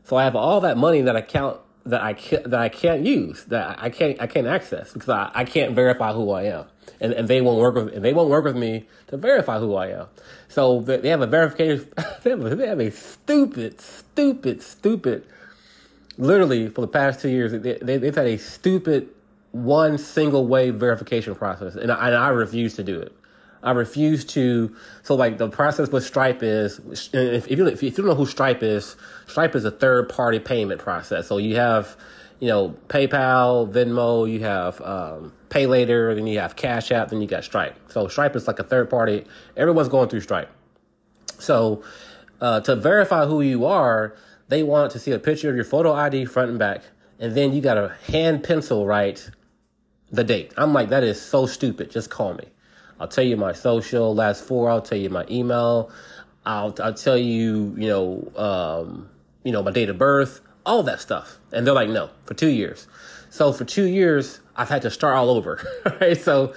So 0.03 0.15
I 0.15 0.23
have 0.23 0.35
all 0.35 0.61
that 0.61 0.77
money 0.77 1.01
that 1.01 1.15
I 1.15 1.21
count 1.21 1.59
that 1.85 2.01
I 2.01 2.13
can't, 2.13 2.43
that 2.49 2.59
I 2.59 2.69
can't 2.69 3.05
use 3.05 3.45
that 3.45 3.81
I 3.81 3.89
can't 3.89 4.21
I 4.21 4.27
can't 4.27 4.45
access 4.45 4.93
because 4.93 5.09
I, 5.09 5.31
I 5.33 5.45
can't 5.45 5.73
verify 5.73 6.13
who 6.13 6.29
I 6.29 6.43
am 6.43 6.65
and, 6.99 7.13
and 7.13 7.27
they 7.27 7.41
won't 7.41 7.59
work 7.59 7.75
with 7.75 7.93
and 7.93 8.05
they 8.05 8.13
won't 8.13 8.29
work 8.29 8.45
with 8.45 8.55
me 8.55 8.87
to 9.07 9.17
verify 9.17 9.59
who 9.59 9.75
I 9.75 9.87
am. 9.87 10.07
So 10.47 10.81
they 10.81 11.09
have 11.09 11.21
a 11.21 11.27
verification. 11.27 11.89
they, 12.23 12.29
have 12.29 12.45
a, 12.45 12.55
they 12.55 12.67
have 12.67 12.79
a 12.79 12.91
stupid, 12.91 13.81
stupid, 13.81 14.61
stupid. 14.61 15.25
Literally 16.21 16.69
for 16.69 16.81
the 16.81 16.87
past 16.87 17.19
two 17.19 17.29
years, 17.29 17.51
they, 17.51 17.79
they, 17.81 17.97
they've 17.97 18.13
had 18.15 18.27
a 18.27 18.37
stupid 18.37 19.09
one 19.53 19.97
single 19.97 20.45
way 20.45 20.69
verification 20.69 21.33
process, 21.33 21.73
and 21.73 21.91
I, 21.91 22.07
and 22.07 22.15
I 22.15 22.29
refuse 22.29 22.75
to 22.75 22.83
do 22.83 22.99
it. 22.99 23.11
I 23.63 23.71
refuse 23.71 24.23
to. 24.25 24.75
So 25.01 25.15
like 25.15 25.39
the 25.39 25.49
process 25.49 25.89
with 25.89 26.03
Stripe 26.03 26.43
is, 26.43 26.79
if, 27.11 27.47
if 27.49 27.57
you 27.57 27.65
if 27.65 27.81
you 27.81 27.89
don't 27.89 28.05
know 28.05 28.13
who 28.13 28.27
Stripe 28.27 28.61
is, 28.61 28.95
Stripe 29.25 29.55
is 29.55 29.65
a 29.65 29.71
third 29.71 30.09
party 30.09 30.37
payment 30.37 30.79
process. 30.79 31.27
So 31.27 31.39
you 31.39 31.55
have, 31.55 31.97
you 32.39 32.49
know, 32.49 32.75
PayPal, 32.87 33.71
Venmo, 33.71 34.31
you 34.31 34.41
have 34.41 34.79
um, 34.81 35.33
Pay 35.49 35.65
Later, 35.65 36.13
then 36.13 36.27
you 36.27 36.37
have 36.39 36.55
Cash 36.55 36.91
App, 36.91 37.09
then 37.09 37.21
you 37.21 37.27
got 37.27 37.43
Stripe. 37.43 37.75
So 37.89 38.07
Stripe 38.07 38.35
is 38.35 38.47
like 38.47 38.59
a 38.59 38.63
third 38.63 38.91
party. 38.91 39.25
Everyone's 39.57 39.89
going 39.89 40.07
through 40.07 40.21
Stripe. 40.21 40.51
So 41.39 41.83
uh, 42.39 42.61
to 42.61 42.75
verify 42.75 43.25
who 43.25 43.41
you 43.41 43.65
are, 43.65 44.15
they 44.51 44.63
want 44.63 44.91
to 44.91 44.99
see 44.99 45.11
a 45.11 45.17
picture 45.19 45.49
of 45.49 45.55
your 45.55 45.63
photo 45.63 45.93
ID 45.93 46.25
front 46.25 46.49
and 46.49 46.59
back, 46.59 46.81
and 47.19 47.33
then 47.33 47.53
you 47.53 47.61
got 47.61 47.75
to 47.75 47.95
hand 48.11 48.43
pencil 48.43 48.85
write 48.85 49.31
the 50.11 50.25
date. 50.25 50.53
I'm 50.57 50.73
like, 50.73 50.89
that 50.89 51.05
is 51.05 51.21
so 51.21 51.45
stupid. 51.45 51.89
Just 51.89 52.09
call 52.09 52.33
me. 52.33 52.43
I'll 52.99 53.07
tell 53.07 53.23
you 53.23 53.37
my 53.37 53.53
social, 53.53 54.13
last 54.13 54.43
four. 54.43 54.69
I'll 54.69 54.81
tell 54.81 54.97
you 54.97 55.09
my 55.09 55.25
email. 55.31 55.89
I'll 56.45 56.75
I'll 56.83 56.93
tell 56.93 57.17
you, 57.17 57.73
you 57.77 57.87
know, 57.87 58.31
um, 58.35 59.09
you 59.45 59.53
know, 59.53 59.63
my 59.63 59.71
date 59.71 59.87
of 59.87 59.97
birth, 59.97 60.41
all 60.65 60.83
that 60.83 60.99
stuff. 60.99 61.37
And 61.53 61.65
they're 61.65 61.73
like, 61.73 61.89
no, 61.89 62.09
for 62.25 62.33
two 62.33 62.49
years. 62.49 62.89
So 63.29 63.53
for 63.53 63.63
two 63.63 63.85
years, 63.85 64.41
I've 64.57 64.67
had 64.67 64.81
to 64.81 64.91
start 64.91 65.15
all 65.15 65.29
over. 65.29 65.65
right. 66.01 66.19
So 66.19 66.53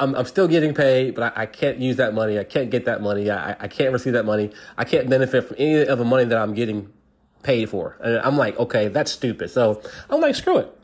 I'm, 0.00 0.16
I'm 0.16 0.26
still 0.26 0.48
getting 0.48 0.74
paid, 0.74 1.14
but 1.14 1.32
I, 1.36 1.42
I, 1.42 1.46
can't 1.46 1.78
use 1.78 1.96
that 1.96 2.12
money. 2.12 2.40
I 2.40 2.44
can't 2.44 2.70
get 2.70 2.86
that 2.86 3.00
money. 3.00 3.30
I, 3.30 3.56
I 3.60 3.68
can't 3.68 3.92
receive 3.92 4.14
that 4.14 4.24
money. 4.26 4.50
I 4.76 4.82
can't 4.84 5.08
benefit 5.08 5.46
from 5.46 5.56
any 5.60 5.86
of 5.86 5.98
the 5.98 6.04
money 6.04 6.24
that 6.24 6.36
I'm 6.36 6.54
getting 6.54 6.92
paid 7.42 7.68
for. 7.68 7.96
And 8.00 8.18
I'm 8.18 8.36
like, 8.36 8.58
okay, 8.58 8.88
that's 8.88 9.12
stupid. 9.12 9.50
So 9.50 9.82
I'm 10.08 10.20
like, 10.20 10.34
screw 10.34 10.58
it. 10.58 10.76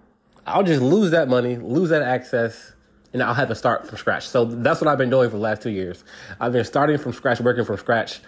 I'll 0.47 0.63
just 0.63 0.83
lose 0.83 1.11
that 1.11 1.29
money, 1.29 1.57
lose 1.57 1.91
that 1.91 2.03
access, 2.03 2.73
and 3.13 3.23
I'll 3.23 3.35
have 3.35 3.49
to 3.49 3.55
start 3.55 3.87
from 3.87 3.99
scratch. 3.99 4.29
So 4.29 4.45
that's 4.45 4.81
what 4.81 4.89
I've 4.89 4.99
been 4.99 5.11
doing 5.11 5.29
for 5.29 5.37
the 5.37 5.43
last 5.43 5.63
two 5.63 5.71
years. 5.71 6.05
I've 6.41 6.53
been 6.53 6.65
starting 6.65 6.99
from 6.99 7.13
scratch, 7.13 7.41
working 7.41 7.65
from 7.65 7.77
scratch, 7.79 8.21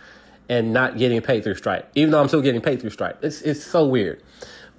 and 0.49 0.73
not 0.73 0.99
getting 0.99 1.21
paid 1.21 1.45
through 1.45 1.57
Stripe, 1.57 1.91
even 1.95 2.11
though 2.11 2.21
I'm 2.21 2.29
still 2.29 2.41
getting 2.41 2.61
paid 2.61 2.81
through 2.81 2.91
Stripe. 2.91 3.23
It's 3.23 3.43
it's 3.43 3.63
so 3.63 3.87
weird. 3.87 4.23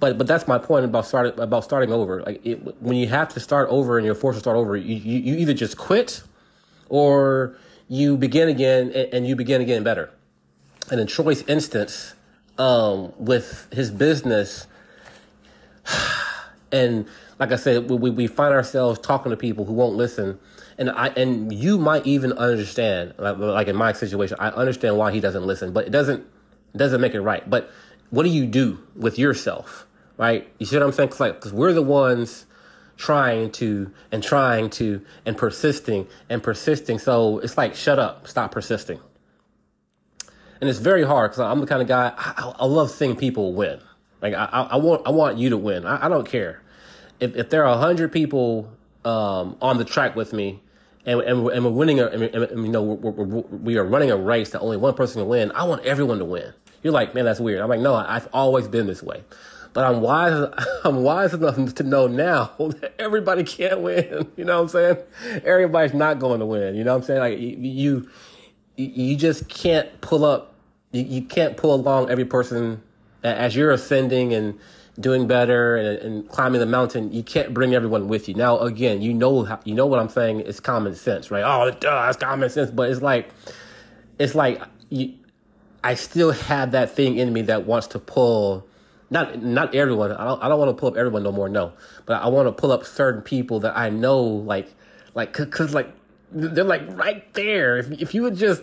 But 0.00 0.18
but 0.18 0.26
that's 0.26 0.48
my 0.48 0.58
point 0.58 0.84
about 0.84 1.06
starting 1.06 1.38
about 1.38 1.64
starting 1.64 1.92
over. 1.92 2.22
Like 2.22 2.44
it, 2.44 2.56
when 2.82 2.96
you 2.96 3.06
have 3.06 3.28
to 3.34 3.40
start 3.40 3.68
over 3.70 3.98
and 3.98 4.04
you're 4.04 4.14
forced 4.14 4.36
to 4.36 4.40
start 4.40 4.56
over, 4.56 4.76
you, 4.76 4.96
you, 4.96 5.18
you 5.20 5.38
either 5.38 5.54
just 5.54 5.76
quit 5.76 6.22
or 6.88 7.56
you 7.88 8.16
begin 8.16 8.48
again 8.48 8.90
and, 8.94 9.14
and, 9.14 9.26
you 9.26 9.36
begin 9.36 9.60
again 9.60 9.82
better. 9.82 10.10
And 10.90 11.00
in 11.00 11.06
Troy's 11.06 11.42
instance, 11.42 12.14
um, 12.60 13.14
with 13.16 13.68
his 13.72 13.90
business, 13.90 14.66
and 16.72 17.06
like 17.38 17.52
I 17.52 17.56
said, 17.56 17.88
we, 17.88 18.10
we 18.10 18.26
find 18.26 18.52
ourselves 18.52 19.00
talking 19.00 19.30
to 19.30 19.36
people 19.36 19.64
who 19.64 19.72
won't 19.72 19.96
listen. 19.96 20.38
And 20.76 20.90
I 20.90 21.08
and 21.08 21.52
you 21.52 21.78
might 21.78 22.06
even 22.06 22.32
understand, 22.34 23.14
like, 23.18 23.38
like 23.38 23.68
in 23.68 23.76
my 23.76 23.92
situation, 23.92 24.36
I 24.38 24.48
understand 24.50 24.98
why 24.98 25.10
he 25.10 25.20
doesn't 25.20 25.44
listen, 25.44 25.72
but 25.72 25.86
it 25.86 25.90
doesn't 25.90 26.24
doesn't 26.76 27.00
make 27.00 27.14
it 27.14 27.22
right. 27.22 27.48
But 27.48 27.70
what 28.10 28.24
do 28.24 28.28
you 28.28 28.46
do 28.46 28.78
with 28.94 29.18
yourself, 29.18 29.86
right? 30.18 30.46
You 30.58 30.66
see 30.66 30.76
what 30.76 30.84
I'm 30.84 30.92
saying? 30.92 31.08
Cause 31.08 31.20
like, 31.20 31.34
because 31.36 31.52
we're 31.52 31.72
the 31.72 31.82
ones 31.82 32.44
trying 32.96 33.50
to 33.52 33.90
and 34.12 34.22
trying 34.22 34.68
to 34.70 35.00
and 35.24 35.36
persisting 35.36 36.06
and 36.28 36.42
persisting. 36.42 36.98
So 36.98 37.38
it's 37.38 37.56
like, 37.56 37.74
shut 37.74 37.98
up, 37.98 38.28
stop 38.28 38.52
persisting. 38.52 39.00
And 40.60 40.68
it's 40.68 40.78
very 40.78 41.04
hard 41.04 41.30
because 41.30 41.40
I'm 41.40 41.60
the 41.60 41.66
kind 41.66 41.82
of 41.82 41.88
guy 41.88 42.12
I, 42.16 42.52
I, 42.58 42.66
love 42.66 42.90
seeing 42.90 43.16
people 43.16 43.54
win. 43.54 43.80
Like 44.20 44.34
I, 44.34 44.44
I 44.44 44.76
want 44.76 45.06
I 45.06 45.10
want 45.10 45.38
you 45.38 45.50
to 45.50 45.56
win. 45.56 45.86
I, 45.86 46.06
I 46.06 46.08
don't 46.08 46.28
care 46.28 46.62
if 47.18 47.34
if 47.34 47.48
there 47.50 47.64
are 47.64 47.78
hundred 47.78 48.12
people 48.12 48.70
um, 49.04 49.56
on 49.60 49.78
the 49.78 49.84
track 49.84 50.16
with 50.16 50.32
me. 50.32 50.60
And, 51.06 51.18
and, 51.22 51.48
and 51.48 51.64
we're 51.64 51.70
winning 51.70 51.98
a, 51.98 52.08
and, 52.08 52.22
and, 52.22 52.66
you 52.66 52.70
know, 52.70 52.82
we're, 52.82 53.10
we're, 53.10 53.40
we 53.40 53.78
are 53.78 53.84
running 53.84 54.10
a 54.10 54.18
race 54.18 54.50
that 54.50 54.60
only 54.60 54.76
one 54.76 54.92
person 54.92 55.22
can 55.22 55.28
win. 55.28 55.50
I 55.52 55.64
want 55.64 55.82
everyone 55.86 56.18
to 56.18 56.26
win. 56.26 56.52
You're 56.82 56.92
like, 56.92 57.14
man, 57.14 57.24
that's 57.24 57.40
weird. 57.40 57.62
I'm 57.62 57.70
like, 57.70 57.80
no, 57.80 57.94
I've 57.94 58.28
always 58.34 58.68
been 58.68 58.86
this 58.86 59.02
way. 59.02 59.24
But 59.72 59.84
I'm 59.84 60.00
wise. 60.00 60.52
I'm 60.84 61.02
wise 61.02 61.32
enough 61.32 61.74
to 61.74 61.82
know 61.82 62.06
now 62.06 62.52
that 62.58 62.94
everybody 62.98 63.44
can't 63.44 63.80
win. 63.80 64.30
You 64.36 64.44
know 64.44 64.56
what 64.56 64.62
I'm 64.62 64.68
saying? 64.68 65.42
Everybody's 65.44 65.94
not 65.94 66.18
going 66.18 66.40
to 66.40 66.46
win. 66.46 66.74
You 66.74 66.84
know 66.84 66.92
what 66.92 67.02
I'm 67.02 67.06
saying? 67.06 67.20
Like 67.20 67.38
you, 67.38 67.56
you, 67.58 68.08
you 68.76 69.16
just 69.16 69.48
can't 69.48 70.00
pull 70.00 70.24
up. 70.24 70.49
You, 70.92 71.02
you 71.02 71.22
can't 71.22 71.56
pull 71.56 71.74
along 71.74 72.10
every 72.10 72.24
person 72.24 72.82
as 73.22 73.54
you're 73.54 73.70
ascending 73.70 74.32
and 74.32 74.58
doing 74.98 75.26
better 75.26 75.76
and, 75.76 75.98
and, 75.98 76.28
climbing 76.28 76.60
the 76.60 76.66
mountain. 76.66 77.12
You 77.12 77.22
can't 77.22 77.54
bring 77.54 77.74
everyone 77.74 78.08
with 78.08 78.28
you. 78.28 78.34
Now, 78.34 78.58
again, 78.58 79.02
you 79.02 79.14
know 79.14 79.44
how, 79.44 79.60
you 79.64 79.74
know 79.74 79.86
what 79.86 80.00
I'm 80.00 80.08
saying. 80.08 80.40
It's 80.40 80.60
common 80.60 80.94
sense, 80.94 81.30
right? 81.30 81.44
Oh, 81.44 81.70
duh, 81.70 82.06
it's 82.08 82.18
common 82.18 82.50
sense. 82.50 82.70
But 82.70 82.90
it's 82.90 83.02
like, 83.02 83.30
it's 84.18 84.34
like 84.34 84.60
you 84.90 85.14
I 85.82 85.94
still 85.94 86.30
have 86.30 86.72
that 86.72 86.90
thing 86.90 87.16
in 87.16 87.32
me 87.32 87.42
that 87.42 87.66
wants 87.66 87.88
to 87.88 87.98
pull 87.98 88.66
not 89.08 89.42
not 89.42 89.74
everyone. 89.74 90.12
I 90.12 90.24
don't 90.24 90.42
I 90.42 90.48
don't 90.48 90.58
want 90.58 90.68
to 90.68 90.78
pull 90.78 90.90
up 90.90 90.96
everyone 90.96 91.22
no 91.22 91.32
more. 91.32 91.48
No, 91.48 91.72
but 92.06 92.22
I 92.22 92.28
want 92.28 92.46
to 92.46 92.52
pull 92.52 92.70
up 92.70 92.84
certain 92.84 93.22
people 93.22 93.60
that 93.60 93.76
I 93.76 93.90
know 93.90 94.22
like 94.22 94.72
like 95.14 95.32
cause 95.32 95.74
like 95.74 95.92
they're 96.30 96.62
like 96.62 96.82
right 96.96 97.32
there. 97.34 97.78
If 97.78 97.90
if 97.92 98.14
you 98.14 98.22
would 98.22 98.36
just 98.36 98.62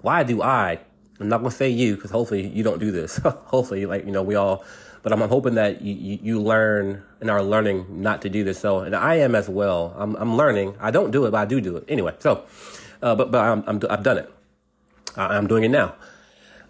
Why 0.00 0.22
do 0.22 0.40
I 0.40 0.80
I'm 1.20 1.28
not 1.28 1.38
gonna 1.38 1.50
say 1.50 1.68
you 1.68 1.94
because 1.96 2.10
hopefully 2.10 2.46
you 2.48 2.62
don't 2.62 2.78
do 2.80 2.90
this. 2.90 3.16
hopefully, 3.24 3.86
like 3.86 4.04
you 4.04 4.12
know, 4.12 4.22
we 4.22 4.34
all. 4.34 4.64
But 5.02 5.12
I'm, 5.12 5.22
I'm 5.22 5.28
hoping 5.28 5.54
that 5.56 5.82
you, 5.82 5.92
you, 5.94 6.18
you 6.22 6.40
learn 6.40 7.02
and 7.20 7.30
are 7.30 7.42
learning 7.42 7.86
not 8.02 8.22
to 8.22 8.30
do 8.30 8.42
this. 8.42 8.58
So, 8.58 8.80
and 8.80 8.96
I 8.96 9.16
am 9.16 9.34
as 9.34 9.48
well. 9.48 9.94
I'm 9.96 10.16
I'm 10.16 10.36
learning. 10.36 10.76
I 10.80 10.90
don't 10.90 11.10
do 11.10 11.26
it, 11.26 11.30
but 11.30 11.38
I 11.38 11.44
do 11.44 11.60
do 11.60 11.76
it 11.76 11.84
anyway. 11.88 12.14
So, 12.18 12.44
uh, 13.02 13.14
but 13.14 13.30
but 13.30 13.40
I'm, 13.40 13.64
I'm 13.66 13.80
I've 13.90 14.02
done 14.02 14.18
it. 14.18 14.32
I'm 15.16 15.46
doing 15.46 15.64
it 15.64 15.70
now. 15.70 15.94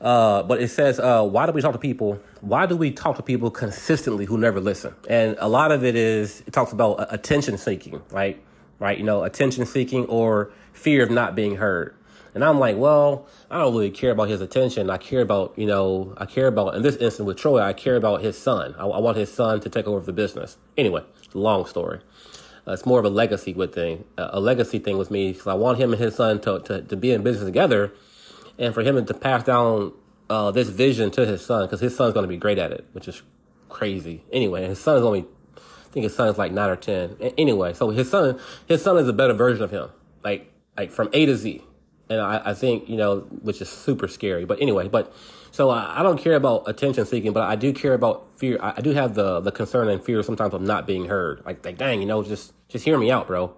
Uh, 0.00 0.42
but 0.42 0.60
it 0.60 0.68
says, 0.68 1.00
uh, 1.00 1.22
why 1.24 1.46
do 1.46 1.52
we 1.52 1.62
talk 1.62 1.72
to 1.72 1.78
people? 1.78 2.20
Why 2.42 2.66
do 2.66 2.76
we 2.76 2.90
talk 2.90 3.16
to 3.16 3.22
people 3.22 3.50
consistently 3.50 4.26
who 4.26 4.36
never 4.36 4.60
listen? 4.60 4.94
And 5.08 5.36
a 5.38 5.48
lot 5.48 5.72
of 5.72 5.82
it 5.82 5.96
is 5.96 6.42
it 6.46 6.52
talks 6.52 6.72
about 6.72 7.00
uh, 7.00 7.06
attention 7.10 7.56
seeking, 7.56 8.02
right? 8.10 8.42
Right? 8.78 8.98
You 8.98 9.04
know, 9.04 9.24
attention 9.24 9.64
seeking 9.64 10.04
or 10.06 10.50
fear 10.72 11.02
of 11.02 11.10
not 11.10 11.34
being 11.34 11.56
heard. 11.56 11.94
And 12.34 12.44
I'm 12.44 12.58
like, 12.58 12.76
well, 12.76 13.28
I 13.48 13.58
don't 13.58 13.72
really 13.72 13.92
care 13.92 14.10
about 14.10 14.28
his 14.28 14.40
attention. 14.40 14.90
I 14.90 14.98
care 14.98 15.20
about, 15.20 15.54
you 15.56 15.66
know, 15.66 16.14
I 16.18 16.26
care 16.26 16.48
about, 16.48 16.74
in 16.74 16.82
this 16.82 16.96
instance 16.96 17.26
with 17.26 17.38
Troy, 17.38 17.60
I 17.60 17.72
care 17.72 17.94
about 17.94 18.22
his 18.22 18.36
son. 18.36 18.74
I, 18.76 18.86
I 18.86 18.98
want 18.98 19.16
his 19.16 19.32
son 19.32 19.60
to 19.60 19.70
take 19.70 19.86
over 19.86 20.04
the 20.04 20.12
business. 20.12 20.58
Anyway, 20.76 21.04
long 21.32 21.64
story. 21.64 22.00
Uh, 22.66 22.72
it's 22.72 22.84
more 22.84 22.98
of 22.98 23.04
a 23.04 23.10
legacy 23.10 23.54
with 23.54 23.74
thing, 23.74 24.04
uh, 24.18 24.30
a 24.32 24.40
legacy 24.40 24.80
thing 24.80 24.98
with 24.98 25.10
me 25.10 25.32
because 25.32 25.46
I 25.46 25.54
want 25.54 25.78
him 25.78 25.92
and 25.92 26.02
his 26.02 26.16
son 26.16 26.40
to, 26.40 26.58
to, 26.60 26.82
to 26.82 26.96
be 26.96 27.12
in 27.12 27.22
business 27.22 27.44
together 27.44 27.92
and 28.58 28.74
for 28.74 28.82
him 28.82 29.04
to 29.04 29.14
pass 29.14 29.44
down 29.44 29.92
uh, 30.30 30.50
this 30.50 30.68
vision 30.68 31.10
to 31.12 31.26
his 31.26 31.44
son 31.44 31.66
because 31.66 31.80
his 31.80 31.96
son's 31.96 32.14
going 32.14 32.24
to 32.24 32.28
be 32.28 32.36
great 32.36 32.58
at 32.58 32.72
it, 32.72 32.86
which 32.92 33.08
is 33.08 33.22
crazy. 33.68 34.24
Anyway, 34.32 34.66
his 34.66 34.78
son 34.78 34.96
is 34.96 35.02
only, 35.02 35.26
I 35.56 35.90
think 35.92 36.04
his 36.04 36.14
son 36.14 36.28
is 36.28 36.38
like 36.38 36.52
nine 36.52 36.70
or 36.70 36.76
10. 36.76 37.16
Anyway, 37.38 37.74
so 37.74 37.90
his 37.90 38.10
son, 38.10 38.38
his 38.66 38.82
son 38.82 38.96
is 38.98 39.08
a 39.08 39.12
better 39.12 39.34
version 39.34 39.62
of 39.62 39.70
him, 39.70 39.90
like, 40.22 40.50
like 40.76 40.90
from 40.90 41.08
A 41.12 41.26
to 41.26 41.36
Z 41.36 41.62
and 42.08 42.20
I, 42.20 42.42
I 42.46 42.54
think 42.54 42.88
you 42.88 42.96
know, 42.96 43.20
which 43.42 43.60
is 43.60 43.68
super 43.68 44.08
scary. 44.08 44.44
But 44.44 44.60
anyway, 44.60 44.88
but 44.88 45.12
so 45.50 45.70
I, 45.70 46.00
I 46.00 46.02
don't 46.02 46.18
care 46.18 46.34
about 46.34 46.68
attention 46.68 47.06
seeking, 47.06 47.32
but 47.32 47.44
I 47.44 47.56
do 47.56 47.72
care 47.72 47.94
about 47.94 48.38
fear. 48.38 48.58
I, 48.60 48.74
I, 48.76 48.80
do 48.80 48.90
have 48.92 49.14
the 49.14 49.40
the 49.40 49.52
concern 49.52 49.88
and 49.88 50.02
fear 50.02 50.22
sometimes 50.22 50.54
of 50.54 50.62
not 50.62 50.86
being 50.86 51.06
heard. 51.06 51.42
Like, 51.44 51.64
like, 51.64 51.78
dang, 51.78 52.00
you 52.00 52.06
know, 52.06 52.22
just 52.22 52.52
just 52.68 52.84
hear 52.84 52.98
me 52.98 53.10
out, 53.10 53.26
bro. 53.26 53.54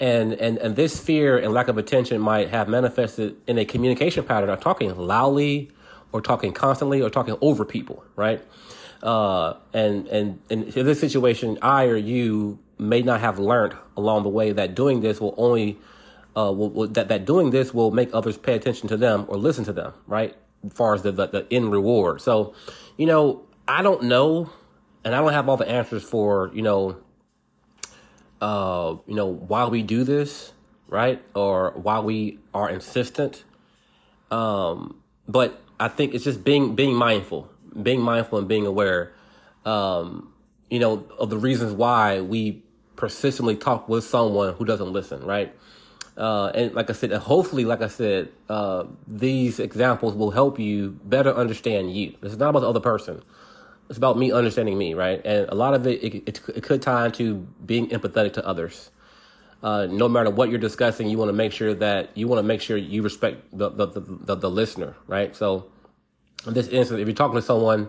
And 0.00 0.32
and 0.34 0.58
and 0.58 0.76
this 0.76 1.00
fear 1.00 1.36
and 1.38 1.52
lack 1.52 1.68
of 1.68 1.76
attention 1.76 2.20
might 2.20 2.50
have 2.50 2.68
manifested 2.68 3.36
in 3.46 3.58
a 3.58 3.64
communication 3.64 4.24
pattern 4.24 4.48
of 4.48 4.60
talking 4.60 4.94
loudly, 4.96 5.70
or 6.12 6.20
talking 6.20 6.52
constantly, 6.52 7.02
or 7.02 7.10
talking 7.10 7.36
over 7.40 7.64
people, 7.64 8.04
right? 8.14 8.40
Uh, 9.02 9.54
and 9.72 10.06
and 10.08 10.40
and 10.50 10.76
in 10.76 10.86
this 10.86 11.00
situation, 11.00 11.58
I 11.62 11.86
or 11.86 11.96
you 11.96 12.58
may 12.78 13.02
not 13.02 13.20
have 13.20 13.38
learned 13.38 13.74
along 13.96 14.22
the 14.22 14.28
way 14.28 14.52
that 14.52 14.74
doing 14.74 15.00
this 15.00 15.20
will 15.20 15.34
only 15.36 15.78
uh, 16.36 16.52
will, 16.52 16.70
will, 16.70 16.88
that 16.88 17.08
that 17.08 17.24
doing 17.24 17.50
this 17.50 17.74
will 17.74 17.90
make 17.90 18.10
others 18.14 18.36
pay 18.36 18.54
attention 18.54 18.88
to 18.88 18.96
them 18.96 19.24
or 19.28 19.36
listen 19.36 19.64
to 19.64 19.72
them, 19.72 19.92
right? 20.06 20.36
As 20.64 20.72
far 20.72 20.94
as 20.94 21.02
the, 21.02 21.12
the, 21.12 21.26
the 21.26 21.46
end 21.52 21.72
reward. 21.72 22.20
So, 22.20 22.54
you 22.96 23.06
know, 23.06 23.42
I 23.66 23.82
don't 23.82 24.04
know, 24.04 24.50
and 25.04 25.14
I 25.14 25.20
don't 25.20 25.32
have 25.32 25.48
all 25.48 25.56
the 25.56 25.68
answers 25.68 26.02
for 26.02 26.50
you 26.54 26.62
know, 26.62 26.96
uh, 28.40 28.96
you 29.06 29.14
know 29.14 29.26
why 29.26 29.66
we 29.66 29.82
do 29.82 30.04
this, 30.04 30.52
right? 30.88 31.22
Or 31.34 31.72
why 31.72 32.00
we 32.00 32.38
are 32.54 32.68
insistent. 32.68 33.44
Um, 34.30 35.00
but 35.26 35.60
I 35.80 35.88
think 35.88 36.14
it's 36.14 36.24
just 36.24 36.44
being 36.44 36.74
being 36.74 36.94
mindful, 36.94 37.50
being 37.82 38.00
mindful 38.00 38.38
and 38.38 38.48
being 38.48 38.66
aware. 38.66 39.12
Um, 39.64 40.32
you 40.70 40.78
know, 40.78 41.06
of 41.18 41.30
the 41.30 41.38
reasons 41.38 41.72
why 41.72 42.20
we 42.20 42.62
persistently 42.96 43.56
talk 43.56 43.88
with 43.88 44.04
someone 44.04 44.54
who 44.54 44.64
doesn't 44.64 44.92
listen, 44.92 45.24
right? 45.24 45.54
Uh, 46.16 46.50
and 46.54 46.74
like 46.74 46.90
I 46.90 46.94
said, 46.94 47.12
hopefully, 47.12 47.64
like 47.64 47.80
I 47.80 47.86
said, 47.86 48.28
uh, 48.48 48.84
these 49.06 49.60
examples 49.60 50.14
will 50.14 50.32
help 50.32 50.58
you 50.58 50.98
better 51.04 51.32
understand 51.32 51.94
you. 51.96 52.16
It's 52.22 52.36
not 52.36 52.50
about 52.50 52.60
the 52.60 52.68
other 52.68 52.80
person. 52.80 53.22
It's 53.88 53.96
about 53.96 54.18
me 54.18 54.32
understanding 54.32 54.76
me, 54.76 54.94
right? 54.94 55.24
And 55.24 55.48
a 55.48 55.54
lot 55.54 55.74
of 55.74 55.86
it, 55.86 56.02
it, 56.02 56.14
it, 56.26 56.40
it 56.56 56.62
could 56.62 56.82
tie 56.82 57.06
into 57.06 57.46
being 57.64 57.88
empathetic 57.88 58.34
to 58.34 58.46
others. 58.46 58.90
Uh, 59.62 59.86
no 59.90 60.08
matter 60.08 60.30
what 60.30 60.50
you're 60.50 60.58
discussing, 60.58 61.08
you 61.08 61.18
want 61.18 61.30
to 61.30 61.32
make 61.32 61.52
sure 61.52 61.74
that 61.74 62.16
you 62.16 62.28
want 62.28 62.38
to 62.38 62.42
make 62.44 62.60
sure 62.60 62.76
you 62.76 63.02
respect 63.02 63.42
the 63.52 63.70
the, 63.70 63.86
the, 63.86 64.36
the, 64.36 64.50
listener, 64.50 64.94
right? 65.08 65.34
So, 65.34 65.70
in 66.46 66.54
this 66.54 66.68
instance, 66.68 67.00
if 67.00 67.08
you're 67.08 67.14
talking 67.14 67.34
to 67.34 67.42
someone, 67.42 67.88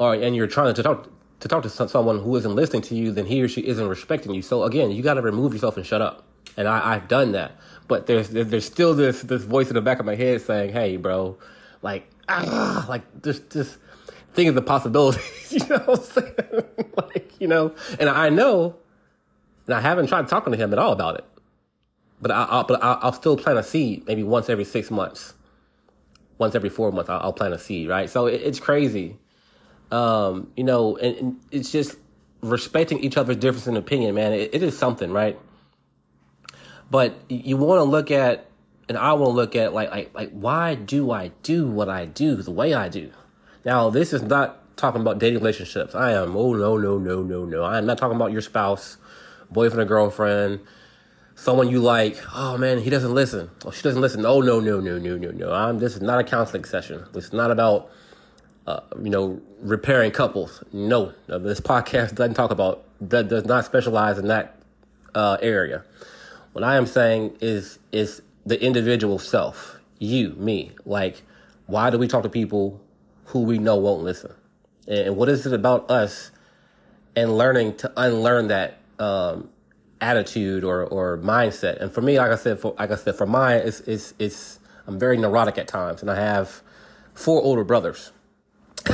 or 0.00 0.14
and 0.14 0.34
you're 0.34 0.48
trying 0.48 0.74
to 0.74 0.82
talk 0.82 1.08
to 1.40 1.48
talk 1.48 1.62
to 1.62 1.68
someone 1.68 2.20
who 2.20 2.34
isn't 2.36 2.54
listening 2.54 2.82
to 2.82 2.94
you, 2.94 3.12
then 3.12 3.26
he 3.26 3.42
or 3.42 3.48
she 3.48 3.66
isn't 3.66 3.86
respecting 3.86 4.34
you. 4.34 4.42
So 4.42 4.64
again, 4.64 4.90
you 4.90 5.02
got 5.02 5.14
to 5.14 5.22
remove 5.22 5.52
yourself 5.52 5.76
and 5.76 5.86
shut 5.86 6.00
up. 6.00 6.24
And 6.56 6.66
I, 6.66 6.94
I've 6.94 7.06
done 7.06 7.32
that, 7.32 7.52
but 7.86 8.06
there's 8.06 8.30
there's 8.30 8.64
still 8.64 8.94
this 8.94 9.22
this 9.22 9.42
voice 9.42 9.68
in 9.68 9.74
the 9.74 9.80
back 9.80 10.00
of 10.00 10.06
my 10.06 10.14
head 10.14 10.40
saying, 10.40 10.72
"Hey, 10.72 10.96
bro, 10.96 11.36
like 11.82 12.08
ah, 12.28 12.86
like 12.88 13.02
just 13.22 13.50
just 13.50 13.78
think 14.34 14.48
of 14.48 14.54
the 14.54 14.62
possibilities." 14.62 15.22
you 15.52 15.66
know 15.68 15.78
what 15.78 15.98
I'm 15.98 16.04
saying? 16.04 16.34
like 16.96 17.40
you 17.40 17.48
know, 17.48 17.74
and 17.98 18.08
I 18.08 18.28
know, 18.28 18.76
and 19.66 19.74
I 19.74 19.80
haven't 19.80 20.08
tried 20.08 20.28
talking 20.28 20.52
to 20.52 20.58
him 20.58 20.72
at 20.72 20.78
all 20.78 20.92
about 20.92 21.16
it, 21.16 21.24
but 22.20 22.30
I, 22.30 22.44
I'll, 22.44 22.64
but 22.64 22.82
I'll, 22.82 22.98
I'll 23.02 23.12
still 23.12 23.36
plant 23.36 23.58
a 23.58 23.62
seed 23.62 24.06
maybe 24.06 24.22
once 24.22 24.48
every 24.48 24.64
six 24.64 24.90
months, 24.90 25.34
once 26.38 26.54
every 26.54 26.70
four 26.70 26.92
months. 26.92 27.10
I'll, 27.10 27.20
I'll 27.20 27.32
plant 27.32 27.54
a 27.54 27.58
seed, 27.58 27.88
right? 27.88 28.10
So 28.10 28.26
it, 28.26 28.40
it's 28.42 28.60
crazy 28.60 29.18
um, 29.90 30.50
you 30.56 30.64
know, 30.64 30.96
and, 30.96 31.16
and, 31.16 31.40
it's 31.50 31.70
just 31.70 31.96
respecting 32.40 32.98
each 32.98 33.16
other's 33.16 33.36
difference 33.36 33.66
in 33.66 33.76
opinion, 33.76 34.14
man. 34.14 34.32
It, 34.32 34.50
it 34.52 34.62
is 34.62 34.76
something, 34.76 35.12
right? 35.12 35.38
But 36.90 37.14
you 37.28 37.56
want 37.56 37.78
to 37.78 37.84
look 37.84 38.10
at, 38.10 38.50
and 38.88 38.98
I 38.98 39.12
want 39.14 39.30
to 39.30 39.34
look 39.34 39.56
at 39.56 39.72
like, 39.72 39.90
like, 39.90 40.14
like, 40.14 40.30
why 40.30 40.74
do 40.74 41.10
I 41.10 41.28
do 41.42 41.66
what 41.66 41.88
I 41.88 42.06
do 42.06 42.36
the 42.36 42.50
way 42.50 42.74
I 42.74 42.88
do? 42.88 43.10
Now, 43.64 43.90
this 43.90 44.12
is 44.12 44.22
not 44.22 44.76
talking 44.76 45.00
about 45.00 45.18
dating 45.18 45.38
relationships. 45.38 45.94
I 45.94 46.12
am, 46.12 46.36
oh, 46.36 46.52
no, 46.54 46.76
no, 46.76 46.98
no, 46.98 47.22
no, 47.22 47.44
no. 47.44 47.62
I 47.62 47.78
am 47.78 47.86
not 47.86 47.98
talking 47.98 48.16
about 48.16 48.32
your 48.32 48.42
spouse, 48.42 48.96
boyfriend 49.50 49.82
or 49.82 49.84
girlfriend, 49.86 50.60
someone 51.34 51.68
you 51.68 51.80
like. 51.80 52.18
Oh, 52.34 52.58
man, 52.58 52.78
he 52.78 52.90
doesn't 52.90 53.14
listen. 53.14 53.50
Oh, 53.64 53.70
she 53.70 53.82
doesn't 53.82 54.00
listen. 54.00 54.26
Oh, 54.26 54.40
no, 54.40 54.60
no, 54.60 54.80
no, 54.80 54.98
no, 54.98 55.16
no, 55.16 55.30
no. 55.30 55.52
I'm, 55.52 55.78
this 55.78 55.94
is 55.94 56.02
not 56.02 56.18
a 56.20 56.24
counseling 56.24 56.64
session. 56.64 57.04
This 57.12 57.24
is 57.26 57.32
not 57.32 57.50
about 57.50 57.90
uh, 58.66 58.80
you 59.02 59.10
know, 59.10 59.40
repairing 59.60 60.10
couples. 60.10 60.62
No, 60.72 61.12
this 61.26 61.60
podcast 61.60 62.14
doesn't 62.14 62.34
talk 62.34 62.50
about 62.50 62.84
that. 63.00 63.28
Does 63.28 63.44
not 63.44 63.64
specialize 63.64 64.18
in 64.18 64.28
that 64.28 64.58
uh, 65.14 65.36
area. 65.42 65.84
What 66.52 66.64
I 66.64 66.76
am 66.76 66.86
saying 66.86 67.36
is 67.40 67.78
is 67.92 68.22
the 68.46 68.62
individual 68.62 69.18
self, 69.18 69.78
you, 69.98 70.30
me. 70.30 70.72
Like, 70.86 71.22
why 71.66 71.90
do 71.90 71.98
we 71.98 72.08
talk 72.08 72.22
to 72.22 72.28
people 72.28 72.80
who 73.34 73.40
we 73.40 73.58
know 73.58 73.76
won't 73.76 74.04
listen? 74.04 74.32
And 74.86 75.16
what 75.16 75.28
is 75.28 75.44
it 75.44 75.52
about 75.52 75.90
us 75.90 76.30
and 77.16 77.36
learning 77.36 77.74
to 77.78 77.92
unlearn 77.96 78.46
that 78.46 78.78
um, 79.00 79.50
attitude 80.00 80.62
or 80.62 80.84
or 80.84 81.18
mindset? 81.18 81.80
And 81.80 81.90
for 81.92 82.00
me, 82.00 82.16
like 82.16 82.30
I 82.30 82.36
said, 82.36 82.60
for 82.60 82.76
like 82.78 82.92
I 82.92 82.94
said, 82.94 83.16
for 83.16 83.26
mine, 83.26 83.62
it's 83.64 83.80
it's 83.80 84.14
it's 84.20 84.60
I'm 84.86 85.00
very 85.00 85.16
neurotic 85.16 85.58
at 85.58 85.66
times, 85.66 86.00
and 86.00 86.08
I 86.12 86.14
have 86.14 86.62
four 87.12 87.42
older 87.42 87.64
brothers. 87.64 88.12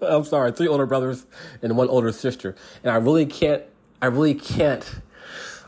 I'm 0.00 0.22
sorry, 0.24 0.52
three 0.52 0.68
older 0.68 0.86
brothers 0.86 1.26
and 1.62 1.76
one 1.76 1.88
older 1.88 2.12
sister, 2.12 2.54
and 2.84 2.92
I 2.92 2.96
really 2.96 3.26
can't. 3.26 3.64
I 4.00 4.06
really 4.06 4.34
can't. 4.34 4.88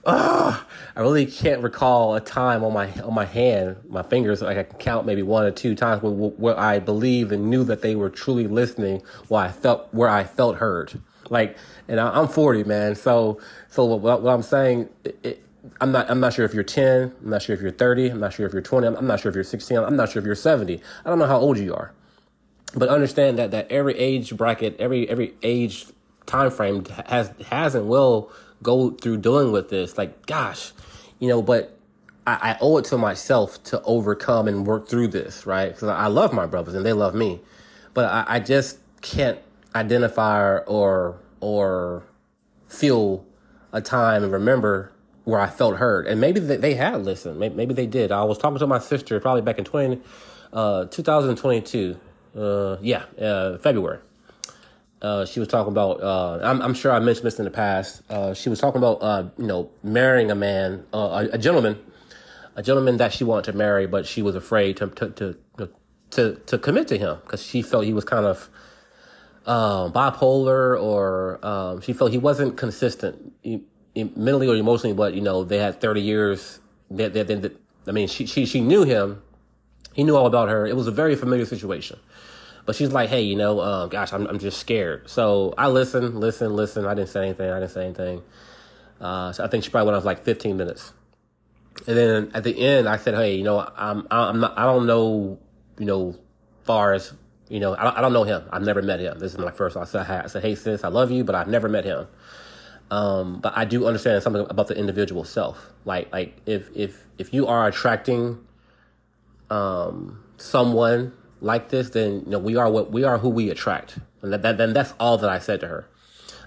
Uh, 0.04 0.60
I 0.96 1.00
really 1.00 1.26
can't 1.26 1.62
recall 1.62 2.14
a 2.14 2.20
time 2.20 2.64
on 2.64 2.72
my 2.72 2.90
on 3.02 3.14
my 3.14 3.24
hand, 3.24 3.76
my 3.88 4.02
fingers. 4.02 4.42
Like 4.42 4.58
I 4.58 4.64
can 4.64 4.78
count 4.78 5.06
maybe 5.06 5.22
one 5.22 5.44
or 5.44 5.52
two 5.52 5.74
times 5.74 6.02
where, 6.02 6.12
where 6.12 6.58
I 6.58 6.80
believed 6.80 7.32
and 7.32 7.48
knew 7.48 7.62
that 7.64 7.82
they 7.82 7.94
were 7.94 8.10
truly 8.10 8.48
listening. 8.48 9.02
Where 9.28 9.42
I 9.42 9.48
felt 9.48 9.88
where 9.92 10.08
I 10.08 10.24
felt 10.24 10.56
heard. 10.56 11.00
Like, 11.30 11.56
and 11.88 12.00
I, 12.00 12.18
am 12.18 12.28
40, 12.28 12.64
man. 12.64 12.94
So, 12.94 13.40
so 13.68 13.84
what, 13.84 14.22
what 14.22 14.34
I'm 14.34 14.42
saying, 14.42 14.88
it, 15.04 15.42
I'm 15.80 15.92
not. 15.92 16.10
I'm 16.10 16.18
not 16.18 16.32
sure 16.32 16.44
if 16.44 16.52
you're 16.52 16.64
10. 16.64 17.14
I'm 17.22 17.30
not 17.30 17.42
sure 17.42 17.54
if 17.54 17.62
you're 17.62 17.70
30. 17.70 18.08
I'm 18.08 18.20
not 18.20 18.32
sure 18.32 18.44
if 18.44 18.52
you're 18.52 18.60
20. 18.60 18.86
I'm, 18.86 18.96
I'm 18.96 19.06
not 19.06 19.20
sure 19.20 19.30
if 19.30 19.36
you're 19.36 19.44
16. 19.44 19.78
I'm 19.78 19.96
not 19.96 20.10
sure 20.10 20.20
if 20.20 20.26
you're 20.26 20.34
70. 20.34 20.80
I 21.04 21.08
don't 21.08 21.20
know 21.20 21.26
how 21.26 21.38
old 21.38 21.58
you 21.58 21.74
are 21.74 21.92
but 22.74 22.88
understand 22.88 23.38
that 23.38 23.50
that 23.50 23.70
every 23.70 23.96
age 23.98 24.36
bracket, 24.36 24.76
every 24.78 25.08
every 25.08 25.34
age 25.42 25.86
time 26.26 26.50
frame 26.50 26.84
has 27.06 27.32
has 27.50 27.74
and 27.74 27.88
will 27.88 28.30
go 28.62 28.90
through 28.90 29.18
dealing 29.18 29.52
with 29.52 29.68
this. 29.68 29.98
Like, 29.98 30.26
gosh, 30.26 30.72
you 31.18 31.28
know, 31.28 31.42
but 31.42 31.76
I, 32.26 32.52
I 32.52 32.58
owe 32.60 32.78
it 32.78 32.84
to 32.86 32.98
myself 32.98 33.62
to 33.64 33.82
overcome 33.82 34.48
and 34.48 34.66
work 34.66 34.88
through 34.88 35.08
this, 35.08 35.46
right? 35.46 35.68
Because 35.68 35.88
I 35.88 36.06
love 36.06 36.32
my 36.32 36.46
brothers 36.46 36.74
and 36.74 36.84
they 36.84 36.92
love 36.92 37.14
me, 37.14 37.40
but 37.94 38.06
I, 38.06 38.24
I 38.36 38.40
just 38.40 38.78
can't 39.00 39.38
identify 39.74 40.58
or 40.58 41.18
or 41.40 42.04
feel 42.68 43.24
a 43.72 43.80
time 43.80 44.22
and 44.22 44.32
remember 44.32 44.92
where 45.24 45.40
I 45.40 45.48
felt 45.48 45.76
heard. 45.76 46.06
And 46.06 46.20
maybe 46.20 46.40
they, 46.40 46.56
they 46.56 46.74
had 46.74 47.04
listened. 47.04 47.38
Maybe, 47.38 47.54
maybe 47.54 47.74
they 47.74 47.86
did. 47.86 48.12
I 48.12 48.24
was 48.24 48.38
talking 48.38 48.58
to 48.58 48.66
my 48.66 48.78
sister 48.78 49.18
probably 49.20 49.42
back 49.42 49.58
in 49.58 49.64
20, 49.64 50.00
uh, 50.52 50.86
2022 50.86 51.96
uh, 52.36 52.76
yeah, 52.80 53.04
uh, 53.20 53.58
February. 53.58 53.98
Uh, 55.02 55.26
she 55.26 55.40
was 55.40 55.48
talking 55.48 55.72
about. 55.72 56.00
Uh, 56.00 56.38
I'm, 56.44 56.62
I'm 56.62 56.74
sure 56.74 56.92
I 56.92 57.00
mentioned 57.00 57.26
this 57.26 57.38
in 57.40 57.44
the 57.44 57.50
past. 57.50 58.02
Uh, 58.08 58.34
she 58.34 58.48
was 58.48 58.60
talking 58.60 58.78
about, 58.78 59.02
uh, 59.02 59.28
you 59.36 59.46
know, 59.46 59.68
marrying 59.82 60.30
a 60.30 60.36
man, 60.36 60.86
uh, 60.94 61.26
a, 61.32 61.34
a 61.34 61.38
gentleman, 61.38 61.76
a 62.54 62.62
gentleman 62.62 62.98
that 62.98 63.12
she 63.12 63.24
wanted 63.24 63.50
to 63.50 63.58
marry, 63.58 63.86
but 63.88 64.06
she 64.06 64.22
was 64.22 64.36
afraid 64.36 64.76
to 64.76 64.86
to 64.86 65.10
to 65.10 65.36
to, 66.12 66.34
to 66.46 66.58
commit 66.58 66.86
to 66.88 66.98
him 66.98 67.18
because 67.24 67.42
she 67.42 67.62
felt 67.62 67.84
he 67.84 67.92
was 67.92 68.04
kind 68.04 68.26
of 68.26 68.48
bipolar, 69.44 70.80
or 70.80 71.44
um, 71.44 71.80
she 71.80 71.92
felt 71.92 72.12
he 72.12 72.18
wasn't 72.18 72.56
consistent 72.56 73.32
mentally 73.96 74.46
or 74.46 74.54
emotionally. 74.54 74.94
But 74.94 75.14
you 75.14 75.20
know, 75.20 75.42
they 75.42 75.58
had 75.58 75.80
30 75.80 76.00
years. 76.00 76.60
They, 76.90 77.08
they, 77.08 77.22
they, 77.24 77.50
I 77.88 77.90
mean, 77.90 78.06
she 78.06 78.26
she 78.26 78.46
she 78.46 78.60
knew 78.60 78.84
him. 78.84 79.20
He 79.94 80.04
knew 80.04 80.14
all 80.14 80.26
about 80.26 80.48
her. 80.48 80.64
It 80.64 80.76
was 80.76 80.86
a 80.86 80.92
very 80.92 81.16
familiar 81.16 81.44
situation. 81.44 81.98
But 82.64 82.76
she's 82.76 82.92
like, 82.92 83.08
hey, 83.08 83.22
you 83.22 83.36
know, 83.36 83.58
uh, 83.58 83.86
gosh, 83.86 84.12
I'm, 84.12 84.26
I'm 84.26 84.38
just 84.38 84.58
scared. 84.58 85.10
So 85.10 85.52
I 85.58 85.68
listen, 85.68 86.20
listen, 86.20 86.54
listen. 86.54 86.86
I 86.86 86.94
didn't 86.94 87.08
say 87.08 87.24
anything. 87.24 87.50
I 87.50 87.58
didn't 87.58 87.72
say 87.72 87.84
anything. 87.84 88.22
Uh, 89.00 89.32
so 89.32 89.44
I 89.44 89.48
think 89.48 89.64
she 89.64 89.70
probably 89.70 89.86
went 89.86 89.96
off 89.96 90.04
like 90.04 90.22
15 90.24 90.56
minutes. 90.56 90.92
And 91.86 91.96
then 91.96 92.30
at 92.34 92.44
the 92.44 92.56
end, 92.56 92.88
I 92.88 92.96
said, 92.98 93.14
hey, 93.14 93.34
you 93.34 93.42
know, 93.42 93.68
I'm, 93.76 94.06
I'm 94.10 94.40
not, 94.40 94.56
I 94.56 94.64
don't 94.64 94.86
know, 94.86 95.38
you 95.78 95.86
know, 95.86 96.16
far 96.64 96.92
as, 96.92 97.12
you 97.48 97.58
know, 97.58 97.74
I 97.76 97.82
don't, 97.82 97.98
I 97.98 98.00
don't 98.00 98.12
know 98.12 98.22
him. 98.22 98.44
I've 98.52 98.62
never 98.62 98.80
met 98.80 99.00
him. 99.00 99.18
This 99.18 99.32
is 99.32 99.38
my 99.38 99.50
first. 99.50 99.76
I 99.76 99.84
said, 99.84 100.08
I 100.08 100.26
said, 100.28 100.42
hey, 100.42 100.54
sis, 100.54 100.84
I 100.84 100.88
love 100.88 101.10
you, 101.10 101.24
but 101.24 101.34
I've 101.34 101.48
never 101.48 101.68
met 101.68 101.84
him. 101.84 102.06
Um, 102.92 103.40
but 103.40 103.56
I 103.56 103.64
do 103.64 103.86
understand 103.86 104.22
something 104.22 104.46
about 104.48 104.68
the 104.68 104.76
individual 104.76 105.24
self. 105.24 105.72
Like, 105.84 106.12
like 106.12 106.36
if, 106.46 106.68
if, 106.76 107.06
if 107.18 107.34
you 107.34 107.46
are 107.48 107.66
attracting, 107.66 108.38
um, 109.50 110.22
someone 110.36 111.12
like 111.42 111.68
this, 111.68 111.90
then 111.90 112.22
you 112.24 112.30
know 112.30 112.38
we 112.38 112.56
are 112.56 112.70
what 112.70 112.90
we 112.92 113.04
are 113.04 113.18
who 113.18 113.28
we 113.28 113.50
attract, 113.50 113.98
and 114.22 114.32
that, 114.32 114.42
that 114.42 114.58
then 114.58 114.72
that's 114.72 114.94
all 114.98 115.18
that 115.18 115.28
I 115.28 115.38
said 115.38 115.60
to 115.60 115.68
her. 115.68 115.86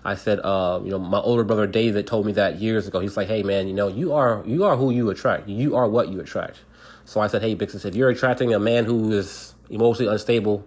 I 0.05 0.15
said, 0.15 0.39
uh, 0.39 0.79
you 0.83 0.91
know, 0.91 0.99
my 0.99 1.19
older 1.19 1.43
brother 1.43 1.65
David 1.65 2.05
told 2.05 2.27
me 2.27 2.31
that 2.33 2.59
years 2.59 2.87
ago. 2.87 2.99
He's 2.99 3.17
like, 3.17 3.27
hey 3.27 3.43
man, 3.43 3.67
you 3.67 3.73
know, 3.73 3.87
you 3.87 4.13
are 4.13 4.43
you 4.45 4.63
are 4.63 4.77
who 4.77 4.91
you 4.91 5.09
attract. 5.09 5.49
You 5.49 5.75
are 5.75 5.87
what 5.87 6.09
you 6.09 6.19
attract. 6.21 6.61
So 7.05 7.19
I 7.19 7.27
said, 7.27 7.41
hey 7.41 7.55
Bixus, 7.55 7.85
if 7.85 7.95
you're 7.95 8.09
attracting 8.09 8.53
a 8.53 8.59
man 8.59 8.85
who 8.85 9.11
is 9.11 9.53
emotionally 9.69 10.11
unstable 10.11 10.65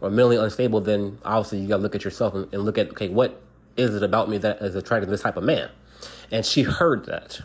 or 0.00 0.10
mentally 0.10 0.36
unstable, 0.36 0.80
then 0.80 1.18
obviously 1.24 1.60
you 1.60 1.68
got 1.68 1.76
to 1.76 1.82
look 1.82 1.94
at 1.94 2.04
yourself 2.04 2.34
and, 2.34 2.52
and 2.52 2.64
look 2.64 2.78
at 2.78 2.90
okay, 2.90 3.08
what 3.08 3.40
is 3.76 3.94
it 3.94 4.02
about 4.02 4.28
me 4.28 4.38
that 4.38 4.60
is 4.60 4.74
attracting 4.74 5.10
this 5.10 5.22
type 5.22 5.36
of 5.36 5.44
man? 5.44 5.70
And 6.30 6.44
she 6.44 6.62
heard 6.62 7.04
that. 7.06 7.40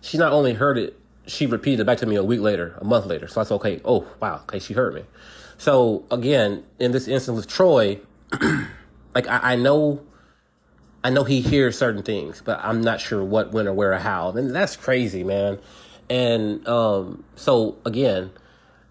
She 0.00 0.18
not 0.18 0.32
only 0.32 0.54
heard 0.54 0.78
it, 0.78 0.98
she 1.30 1.46
repeated 1.46 1.80
it 1.80 1.84
back 1.84 1.98
to 1.98 2.06
me 2.06 2.16
a 2.16 2.24
week 2.24 2.40
later, 2.40 2.76
a 2.80 2.84
month 2.84 3.06
later. 3.06 3.28
So 3.28 3.40
I 3.40 3.44
said, 3.44 3.54
okay, 3.56 3.80
oh, 3.84 4.06
wow, 4.20 4.40
okay, 4.42 4.58
she 4.58 4.74
heard 4.74 4.94
me. 4.94 5.04
So 5.58 6.04
again, 6.10 6.64
in 6.78 6.92
this 6.92 7.06
instance 7.06 7.36
with 7.36 7.46
Troy, 7.46 8.00
like 9.14 9.28
I, 9.28 9.52
I, 9.52 9.56
know, 9.56 10.02
I 11.04 11.10
know 11.10 11.24
he 11.24 11.40
hears 11.40 11.78
certain 11.78 12.02
things, 12.02 12.42
but 12.44 12.58
I'm 12.62 12.80
not 12.80 13.00
sure 13.00 13.22
what, 13.22 13.52
when, 13.52 13.68
or 13.68 13.72
where, 13.72 13.92
or 13.92 13.98
how. 13.98 14.30
And 14.30 14.54
that's 14.54 14.76
crazy, 14.76 15.22
man. 15.22 15.58
And 16.08 16.66
um, 16.66 17.22
so 17.36 17.78
again, 17.86 18.32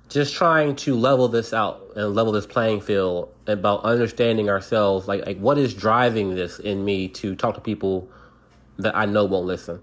just 0.07 0.33
trying 0.33 0.75
to 0.77 0.95
level 0.95 1.27
this 1.27 1.53
out 1.53 1.91
and 1.95 2.15
level 2.15 2.31
this 2.31 2.45
playing 2.47 2.81
field 2.81 3.31
about 3.45 3.83
understanding 3.83 4.49
ourselves, 4.49 5.07
like 5.07 5.25
like 5.25 5.37
what 5.37 5.57
is 5.57 5.73
driving 5.73 6.33
this 6.33 6.59
in 6.59 6.83
me 6.85 7.09
to 7.09 7.35
talk 7.35 7.55
to 7.55 7.61
people 7.61 8.09
that 8.77 8.95
I 8.95 9.05
know 9.05 9.25
won't 9.25 9.45
listen. 9.45 9.81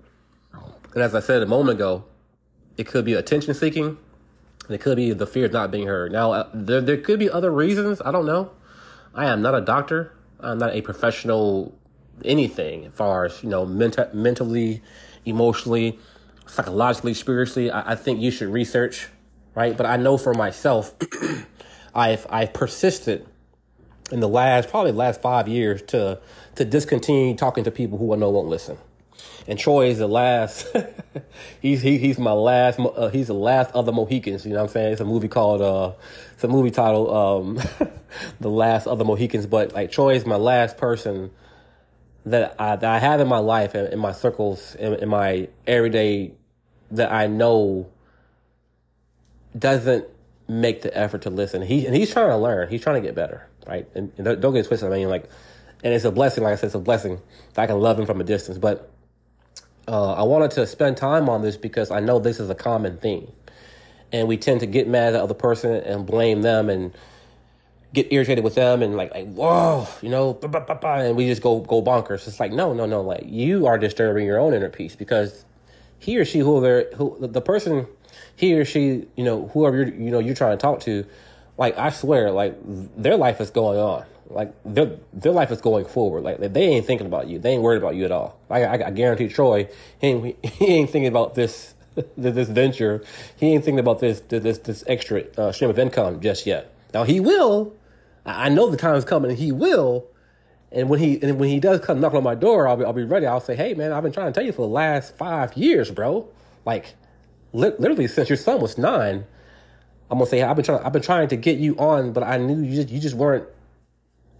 And 0.95 1.03
as 1.03 1.15
I 1.15 1.21
said 1.21 1.43
a 1.43 1.47
moment 1.47 1.79
ago, 1.79 2.05
it 2.77 2.87
could 2.87 3.05
be 3.05 3.15
attention 3.15 3.55
seeking. 3.55 3.99
It 4.69 4.81
could 4.81 4.97
be 4.97 5.13
the 5.13 5.27
fear 5.27 5.47
of 5.47 5.53
not 5.53 5.71
being 5.71 5.87
heard. 5.87 6.13
Now, 6.13 6.33
uh, 6.33 6.49
there, 6.53 6.81
there 6.81 6.97
could 6.97 7.19
be 7.19 7.31
other 7.31 7.51
reasons. 7.53 8.03
I 8.05 8.11
don't 8.11 8.27
know. 8.27 8.51
I 9.15 9.27
am 9.27 9.41
not 9.43 9.55
a 9.55 9.61
doctor. 9.61 10.13
I'm 10.41 10.59
not 10.59 10.75
a 10.75 10.83
professional 10.83 11.77
anything 12.25 12.87
as 12.87 12.93
far 12.93 13.27
as, 13.27 13.43
you 13.43 13.49
know, 13.49 13.65
menta- 13.67 14.13
mentally, 14.13 14.83
emotionally, 15.25 15.99
psychologically, 16.47 17.15
spiritually. 17.15 17.71
I, 17.71 17.93
I 17.93 17.95
think 17.95 18.21
you 18.21 18.31
should 18.31 18.49
research, 18.49 19.09
right? 19.55 19.77
But 19.77 19.87
I 19.87 19.97
know 19.97 20.19
for 20.19 20.35
myself, 20.35 20.95
I've, 21.95 22.27
I've 22.29 22.53
persisted 22.53 23.27
in 24.13 24.21
the 24.21 24.29
last, 24.29 24.69
probably 24.69 24.93
last 24.93 25.23
five 25.23 25.49
years 25.49 25.83
to, 25.83 26.21
to 26.57 26.65
discontinue 26.65 27.37
talking 27.37 27.65
to 27.65 27.71
people 27.71 27.99
who 27.99 28.13
I 28.13 28.17
know 28.17 28.31
won't 28.31 28.49
listen. 28.49 28.79
And 29.49 29.59
Troy 29.59 29.89
is 29.89 29.99
the 29.99 30.09
last. 30.09 30.67
he's 31.61 31.83
he, 31.83 31.99
he's 31.99 32.19
my 32.19 32.33
last. 32.33 32.79
Uh, 32.81 33.09
he's 33.09 33.29
the 33.29 33.35
last 33.35 33.71
of 33.75 33.87
the 33.87 33.93
Mohicans. 33.93 34.45
You 34.45 34.53
know 34.53 34.59
what 34.59 34.65
I'm 34.65 34.73
saying? 34.73 34.93
It's 34.93 35.01
a 35.01 35.05
movie 35.05 35.29
called. 35.29 35.63
Uh, 35.63 35.93
it's 36.35 36.45
a 36.45 36.49
movie 36.49 36.71
title. 36.71 37.15
Um, 37.15 37.61
the 38.41 38.51
last 38.51 38.87
of 38.87 38.99
the 38.99 39.05
Mohicans. 39.05 39.47
But 39.47 39.73
like 39.73 39.93
Troy 39.93 40.15
is 40.15 40.27
my 40.27 40.37
last 40.37 40.77
person 40.77 41.31
that 42.25 42.57
I 42.59 42.77
that 42.77 42.91
I 42.91 42.99
have 42.99 43.21
in 43.21 43.29
my 43.29 43.39
life 43.39 43.75
and 43.75 43.93
in 43.93 43.99
my 43.99 44.13
circles 44.13 44.75
in, 44.75 44.95
in 44.95 45.09
my 45.09 45.49
everyday 45.67 46.33
that 46.91 47.13
I 47.13 47.27
know 47.27 47.89
doesn't 49.57 50.07
make 50.49 50.83
the 50.83 50.97
effort 50.97 51.23
to 51.23 51.31
listen. 51.31 51.63
He 51.63 51.87
and 51.87 51.95
he's 51.95 52.13
trying 52.13 52.29
to 52.29 52.37
learn. 52.37 52.69
He's 52.69 52.83
trying 52.83 53.01
to 53.01 53.07
get 53.07 53.15
better, 53.15 53.49
right? 53.67 53.89
And, 53.95 54.13
and 54.19 54.41
don't 54.41 54.55
get 54.55 54.67
twisted. 54.67 54.93
I 54.93 54.97
mean, 54.97 55.09
like, 55.09 55.29
and 55.83 55.95
it's 55.95 56.05
a 56.05 56.11
blessing. 56.11 56.45
Like 56.45 56.53
I 56.53 56.57
said, 56.57 56.67
it's 56.67 56.75
a 56.75 56.81
blessing 56.81 57.21
that 57.55 57.63
I 57.63 57.67
can 57.67 57.79
love 57.79 57.99
him 57.99 58.07
from 58.07 58.21
a 58.21 58.25
distance. 58.25 58.59
But 58.59 58.91
uh, 59.89 60.15
I 60.15 60.23
wanted 60.23 60.51
to 60.53 60.67
spend 60.67 60.97
time 60.97 61.29
on 61.29 61.43
this 61.43 61.57
because 61.57 61.91
I 61.91 62.01
know 62.01 62.19
this 62.19 62.41
is 62.41 62.51
a 62.51 62.55
common 62.55 62.97
theme. 62.99 63.31
And 64.13 64.29
we 64.29 64.37
tend 64.37 64.61
to 64.61 64.67
get 64.67 64.89
mad 64.89 65.09
at 65.09 65.13
the 65.13 65.23
other 65.23 65.35
person 65.35 65.73
and 65.73 66.07
blame 66.07 66.43
them 66.43 66.71
and 66.71 66.93
get 67.93 68.13
irritated 68.13 68.45
with 68.45 68.55
them 68.55 68.83
and 68.83 68.97
like, 68.97 69.13
like 69.13 69.27
whoa, 69.27 69.89
you 70.03 70.09
know, 70.09 70.35
bah, 70.35 70.49
bah, 70.49 70.79
bah, 70.81 70.97
and 70.97 71.17
we 71.17 71.27
just 71.27 71.43
go 71.43 71.61
go 71.61 71.83
bonkers. 71.83 72.27
It's 72.29 72.39
like, 72.39 72.53
no, 72.53 72.73
no, 72.73 72.87
no, 72.87 73.01
like 73.01 73.25
you 73.27 73.67
are 73.67 73.79
disturbing 73.79 74.27
your 74.27 74.39
own 74.39 74.55
inner 74.55 74.69
peace 74.69 74.95
because 74.95 75.45
he 75.99 76.19
or 76.19 76.25
she, 76.25 76.41
whoever, 76.41 76.85
who 76.97 77.17
the 77.21 77.41
person, 77.41 77.87
he 78.37 78.55
or 78.55 78.65
she, 78.65 79.07
you 79.17 79.25
know, 79.25 79.49
whoever 79.49 79.77
you're, 79.77 79.89
you 79.89 80.11
know, 80.11 80.19
you're 80.19 80.35
trying 80.35 80.57
to 80.57 80.61
talk 80.61 80.81
to, 80.81 81.07
like 81.59 81.77
I 81.79 81.91
swear, 81.91 82.31
like 82.31 82.57
their 82.97 83.17
life 83.17 83.41
is 83.41 83.51
going 83.51 83.79
on. 83.79 84.05
Like 84.29 84.53
their 84.65 84.97
their 85.13 85.33
life 85.33 85.51
is 85.51 85.61
going 85.61 85.85
forward. 85.85 86.23
Like 86.25 86.39
they 86.39 86.65
ain't 86.65 86.87
thinking 86.87 87.07
about 87.07 87.29
you. 87.29 87.39
They 87.39 87.51
ain't 87.53 87.63
worried 87.63 87.79
about 87.79 87.95
you 87.95 88.05
at 88.05 88.13
all. 88.13 88.39
Like 88.49 88.65
I, 88.65 88.89
I 88.89 88.91
guarantee 88.91 89.29
Troy, 89.29 89.69
he 90.01 90.07
ain't, 90.07 90.45
he 90.45 90.67
ain't 90.67 90.91
thinking 90.91 91.09
about 91.09 91.35
this 91.35 91.75
this 92.17 92.49
venture. 92.49 93.03
He 93.37 93.53
ain't 93.53 93.65
thinking 93.65 93.81
about 93.81 94.01
this 94.01 94.21
this 94.29 94.59
this 94.59 94.85
extra 94.87 95.25
uh, 95.37 95.53
stream 95.53 95.71
of 95.71 95.79
income 95.79 96.21
just 96.21 96.47
yet. 96.47 96.73
Now 96.93 97.05
he 97.05 97.21
will. 97.21 97.75
I 98.25 98.49
know 98.49 98.69
the 98.69 98.77
time 98.77 98.97
is 98.97 99.05
coming, 99.05 99.31
and 99.31 99.39
he 99.39 99.53
will. 99.53 100.07
And 100.73 100.89
when 100.89 100.99
he 100.99 101.23
and 101.23 101.39
when 101.39 101.49
he 101.49 101.61
does 101.61 101.81
come 101.81 102.01
knock 102.01 102.15
on 102.15 102.25
my 102.25 102.35
door, 102.35 102.67
I'll 102.67 102.77
be 102.77 102.85
I'll 102.85 102.93
be 102.93 103.05
ready. 103.05 103.27
I'll 103.27 103.41
say, 103.41 103.55
"Hey, 103.55 103.75
man, 103.75 103.93
I've 103.93 104.03
been 104.03 104.13
trying 104.13 104.33
to 104.33 104.33
tell 104.33 104.45
you 104.45 104.53
for 104.53 104.63
the 104.63 104.73
last 104.73 105.17
five 105.17 105.57
years, 105.57 105.91
bro. 105.91 106.29
Like, 106.65 106.95
li- 107.53 107.73
literally 107.79 108.09
since 108.09 108.29
your 108.29 108.37
son 108.37 108.61
was 108.61 108.77
nine. 108.77 109.25
I'm 110.11 110.19
gonna 110.19 110.29
say 110.29 110.43
I've 110.43 110.57
been 110.57 110.65
trying 110.65 110.83
I've 110.83 110.93
been 110.93 111.03
trying 111.03 111.29
to 111.29 111.37
get 111.37 111.59
you 111.59 111.77
on, 111.77 112.13
but 112.13 112.23
I 112.23 112.37
knew 112.39 112.63
you 112.63 112.75
just 112.75 112.91
you 112.91 113.01
just 113.01 113.15
weren't 113.15 113.47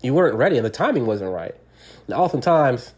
you 0.07 0.15
weren't 0.15 0.37
ready 0.37 0.57
and 0.57 0.65
the 0.65 0.71
timing 0.71 1.05
wasn't 1.05 1.31
right. 1.31 1.55
Now, 2.09 2.23
oftentimes, 2.23 2.95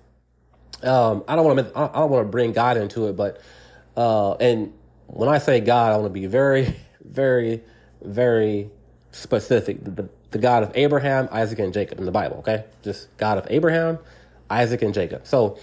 um, 0.83 1.25
I 1.27 1.35
don't 1.35 1.45
want 1.45 1.59
to, 1.59 1.79
I 1.79 2.01
don't 2.01 2.11
want 2.11 2.27
to 2.27 2.31
bring 2.31 2.53
God 2.53 2.77
into 2.77 3.09
it, 3.09 3.17
but, 3.17 3.41
uh, 3.97 4.35
and 4.35 4.73
when 5.07 5.29
I 5.29 5.39
say 5.39 5.61
God, 5.61 5.93
I 5.93 5.97
want 5.97 6.07
to 6.07 6.21
be 6.21 6.27
very, 6.27 6.77
very, 7.05 7.63
very 8.03 8.71
specific. 9.11 9.83
The, 9.83 10.09
the 10.31 10.39
God 10.39 10.63
of 10.63 10.73
Abraham, 10.75 11.29
Isaac, 11.33 11.59
and 11.59 11.73
Jacob 11.73 11.99
in 11.99 12.05
the 12.05 12.13
Bible, 12.13 12.37
okay? 12.39 12.65
Just 12.83 13.09
God 13.17 13.39
of 13.39 13.47
Abraham, 13.51 13.99
Isaac, 14.51 14.83
and 14.83 14.93
Jacob. 14.95 15.27
So, 15.27 15.59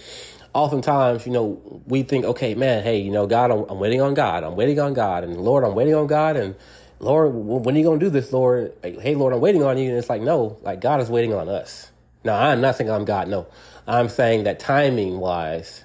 oftentimes, 0.52 1.24
you 1.26 1.32
know, 1.32 1.82
we 1.86 2.02
think, 2.02 2.24
okay, 2.24 2.54
man, 2.54 2.82
hey, 2.82 2.98
you 2.98 3.12
know, 3.12 3.26
God, 3.26 3.50
I'm, 3.50 3.64
I'm 3.68 3.78
waiting 3.78 4.00
on 4.02 4.14
God. 4.14 4.42
I'm 4.42 4.56
waiting 4.56 4.80
on 4.80 4.92
God. 4.92 5.22
And 5.22 5.36
Lord, 5.40 5.64
I'm 5.64 5.74
waiting 5.74 5.94
on 5.94 6.06
God. 6.08 6.36
And, 6.36 6.56
Lord, 6.98 7.34
when 7.34 7.74
are 7.74 7.78
you 7.78 7.84
going 7.84 8.00
to 8.00 8.06
do 8.06 8.10
this, 8.10 8.32
Lord? 8.32 8.72
Like, 8.82 8.98
hey, 9.00 9.14
Lord, 9.14 9.32
I'm 9.32 9.40
waiting 9.40 9.62
on 9.62 9.76
you. 9.78 9.90
And 9.90 9.98
it's 9.98 10.08
like, 10.08 10.22
no, 10.22 10.58
like 10.62 10.80
God 10.80 11.00
is 11.00 11.10
waiting 11.10 11.34
on 11.34 11.48
us. 11.48 11.90
Now, 12.24 12.40
I'm 12.40 12.60
not 12.60 12.76
saying 12.76 12.90
I'm 12.90 13.04
God. 13.04 13.28
No, 13.28 13.46
I'm 13.86 14.08
saying 14.08 14.44
that 14.44 14.58
timing 14.58 15.18
wise, 15.18 15.84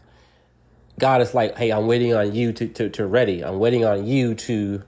God 1.00 1.22
is 1.22 1.34
like, 1.34 1.58
hey, 1.58 1.72
I'm 1.72 1.88
waiting 1.88 2.14
on 2.14 2.34
you 2.34 2.54
to, 2.54 2.68
to, 2.68 2.90
to 2.90 3.06
ready. 3.06 3.44
I'm 3.44 3.60
waiting 3.60 3.86
on 3.86 4.08
you 4.08 4.36
to, 4.36 4.84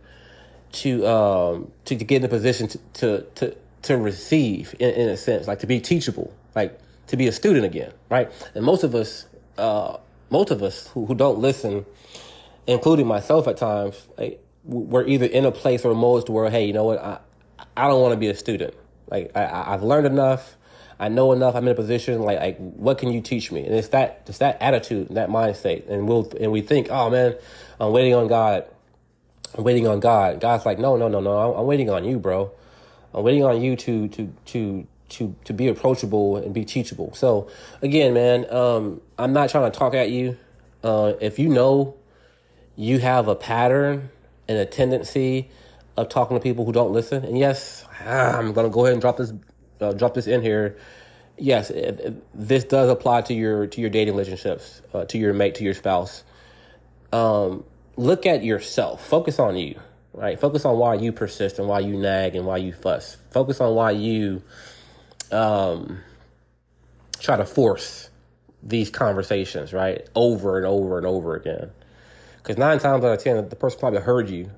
to, 0.73 1.07
um, 1.07 1.71
to, 1.85 1.95
to 1.95 2.05
get 2.05 2.17
in 2.17 2.25
a 2.25 2.29
position 2.29 2.67
to, 2.69 2.77
to, 2.93 3.21
to, 3.35 3.57
to 3.83 3.97
receive 3.97 4.75
in, 4.79 4.89
in 4.91 5.09
a 5.09 5.17
sense, 5.17 5.47
like 5.47 5.59
to 5.59 5.67
be 5.67 5.79
teachable, 5.79 6.33
like 6.55 6.79
to 7.07 7.17
be 7.17 7.27
a 7.27 7.31
student 7.31 7.65
again. 7.65 7.91
Right. 8.09 8.31
And 8.55 8.65
most 8.65 8.83
of 8.83 8.95
us, 8.95 9.25
uh, 9.57 9.97
most 10.29 10.51
of 10.51 10.63
us 10.63 10.87
who, 10.87 11.05
who 11.05 11.15
don't 11.15 11.39
listen, 11.39 11.85
including 12.65 13.07
myself 13.07 13.47
at 13.47 13.57
times, 13.57 14.07
like, 14.17 14.42
we're 14.63 15.05
either 15.07 15.25
in 15.25 15.45
a 15.45 15.51
place 15.51 15.85
or 15.85 15.93
modes 15.93 16.29
where, 16.29 16.49
hey, 16.49 16.65
you 16.65 16.73
know 16.73 16.85
what, 16.85 16.99
I, 16.99 17.19
I 17.75 17.87
don't 17.87 18.01
want 18.01 18.13
to 18.13 18.17
be 18.17 18.27
a 18.27 18.35
student. 18.35 18.73
Like 19.09 19.35
I, 19.35 19.73
I've 19.73 19.83
learned 19.83 20.07
enough, 20.07 20.55
I 20.99 21.09
know 21.09 21.33
enough. 21.33 21.55
I'm 21.55 21.65
in 21.67 21.71
a 21.71 21.75
position 21.75 22.21
like, 22.21 22.39
like 22.39 22.57
what 22.57 22.97
can 22.97 23.11
you 23.11 23.21
teach 23.21 23.51
me? 23.51 23.65
And 23.65 23.75
it's 23.75 23.89
that, 23.89 24.23
it's 24.27 24.37
that 24.37 24.61
attitude, 24.61 25.09
that 25.09 25.29
mindset, 25.29 25.89
and 25.89 26.07
we'll 26.07 26.31
and 26.39 26.51
we 26.51 26.61
think, 26.61 26.87
oh 26.89 27.09
man, 27.09 27.35
I'm 27.79 27.91
waiting 27.91 28.13
on 28.13 28.27
God. 28.27 28.65
I'm 29.57 29.63
waiting 29.63 29.87
on 29.87 29.99
God. 29.99 30.39
God's 30.39 30.65
like, 30.65 30.79
no, 30.79 30.95
no, 30.95 31.07
no, 31.07 31.19
no. 31.19 31.55
I'm 31.55 31.65
waiting 31.65 31.89
on 31.89 32.05
you, 32.05 32.19
bro. 32.19 32.51
I'm 33.13 33.23
waiting 33.23 33.43
on 33.43 33.61
you 33.61 33.75
to 33.75 34.07
to 34.09 34.33
to 34.45 34.87
to 35.09 35.35
to 35.45 35.53
be 35.53 35.67
approachable 35.67 36.37
and 36.37 36.53
be 36.53 36.65
teachable. 36.65 37.13
So 37.13 37.49
again, 37.81 38.13
man, 38.13 38.51
um, 38.51 39.01
I'm 39.17 39.33
not 39.33 39.49
trying 39.49 39.71
to 39.71 39.77
talk 39.77 39.93
at 39.93 40.09
you. 40.09 40.37
Uh, 40.83 41.13
if 41.21 41.37
you 41.37 41.49
know 41.49 41.95
you 42.75 42.99
have 42.99 43.27
a 43.27 43.35
pattern 43.35 44.09
and 44.47 44.57
a 44.57 44.65
tendency 44.65 45.49
of 45.97 46.09
talking 46.09 46.35
to 46.37 46.41
people 46.41 46.65
who 46.65 46.71
don't 46.71 46.91
listen. 46.91 47.23
And 47.23 47.37
yes, 47.37 47.85
I'm 48.05 48.53
going 48.53 48.67
to 48.67 48.73
go 48.73 48.85
ahead 48.85 48.93
and 48.93 49.01
drop 49.01 49.17
this 49.17 49.33
uh, 49.81 49.93
drop 49.93 50.13
this 50.13 50.27
in 50.27 50.41
here. 50.41 50.77
Yes, 51.37 51.69
it, 51.69 51.99
it, 51.99 52.23
this 52.33 52.63
does 52.63 52.89
apply 52.89 53.21
to 53.23 53.33
your 53.33 53.67
to 53.67 53.81
your 53.81 53.89
dating 53.89 54.13
relationships, 54.13 54.81
uh, 54.93 55.05
to 55.05 55.17
your 55.17 55.33
mate, 55.33 55.55
to 55.55 55.63
your 55.63 55.73
spouse. 55.73 56.23
Um, 57.11 57.63
look 57.95 58.25
at 58.25 58.43
yourself. 58.43 59.05
Focus 59.07 59.39
on 59.39 59.55
you. 59.57 59.79
Right. 60.13 60.39
Focus 60.39 60.63
on 60.63 60.77
why 60.77 60.93
you 60.95 61.11
persist 61.11 61.57
and 61.57 61.67
why 61.67 61.79
you 61.79 61.97
nag 61.97 62.35
and 62.35 62.45
why 62.45 62.57
you 62.57 62.71
fuss. 62.71 63.17
Focus 63.31 63.59
on 63.59 63.73
why 63.73 63.91
you 63.91 64.43
um, 65.31 66.01
try 67.19 67.35
to 67.35 67.45
force 67.45 68.09
these 68.61 68.89
conversations 68.89 69.73
right 69.73 70.07
over 70.15 70.57
and 70.57 70.65
over 70.67 70.97
and 70.97 71.07
over 71.07 71.35
again. 71.35 71.71
Because 72.43 72.57
nine 72.57 72.77
times 72.77 73.05
out 73.05 73.13
of 73.13 73.23
ten, 73.23 73.47
the 73.47 73.55
person 73.55 73.79
probably 73.79 74.01
heard 74.01 74.29
you. 74.29 74.51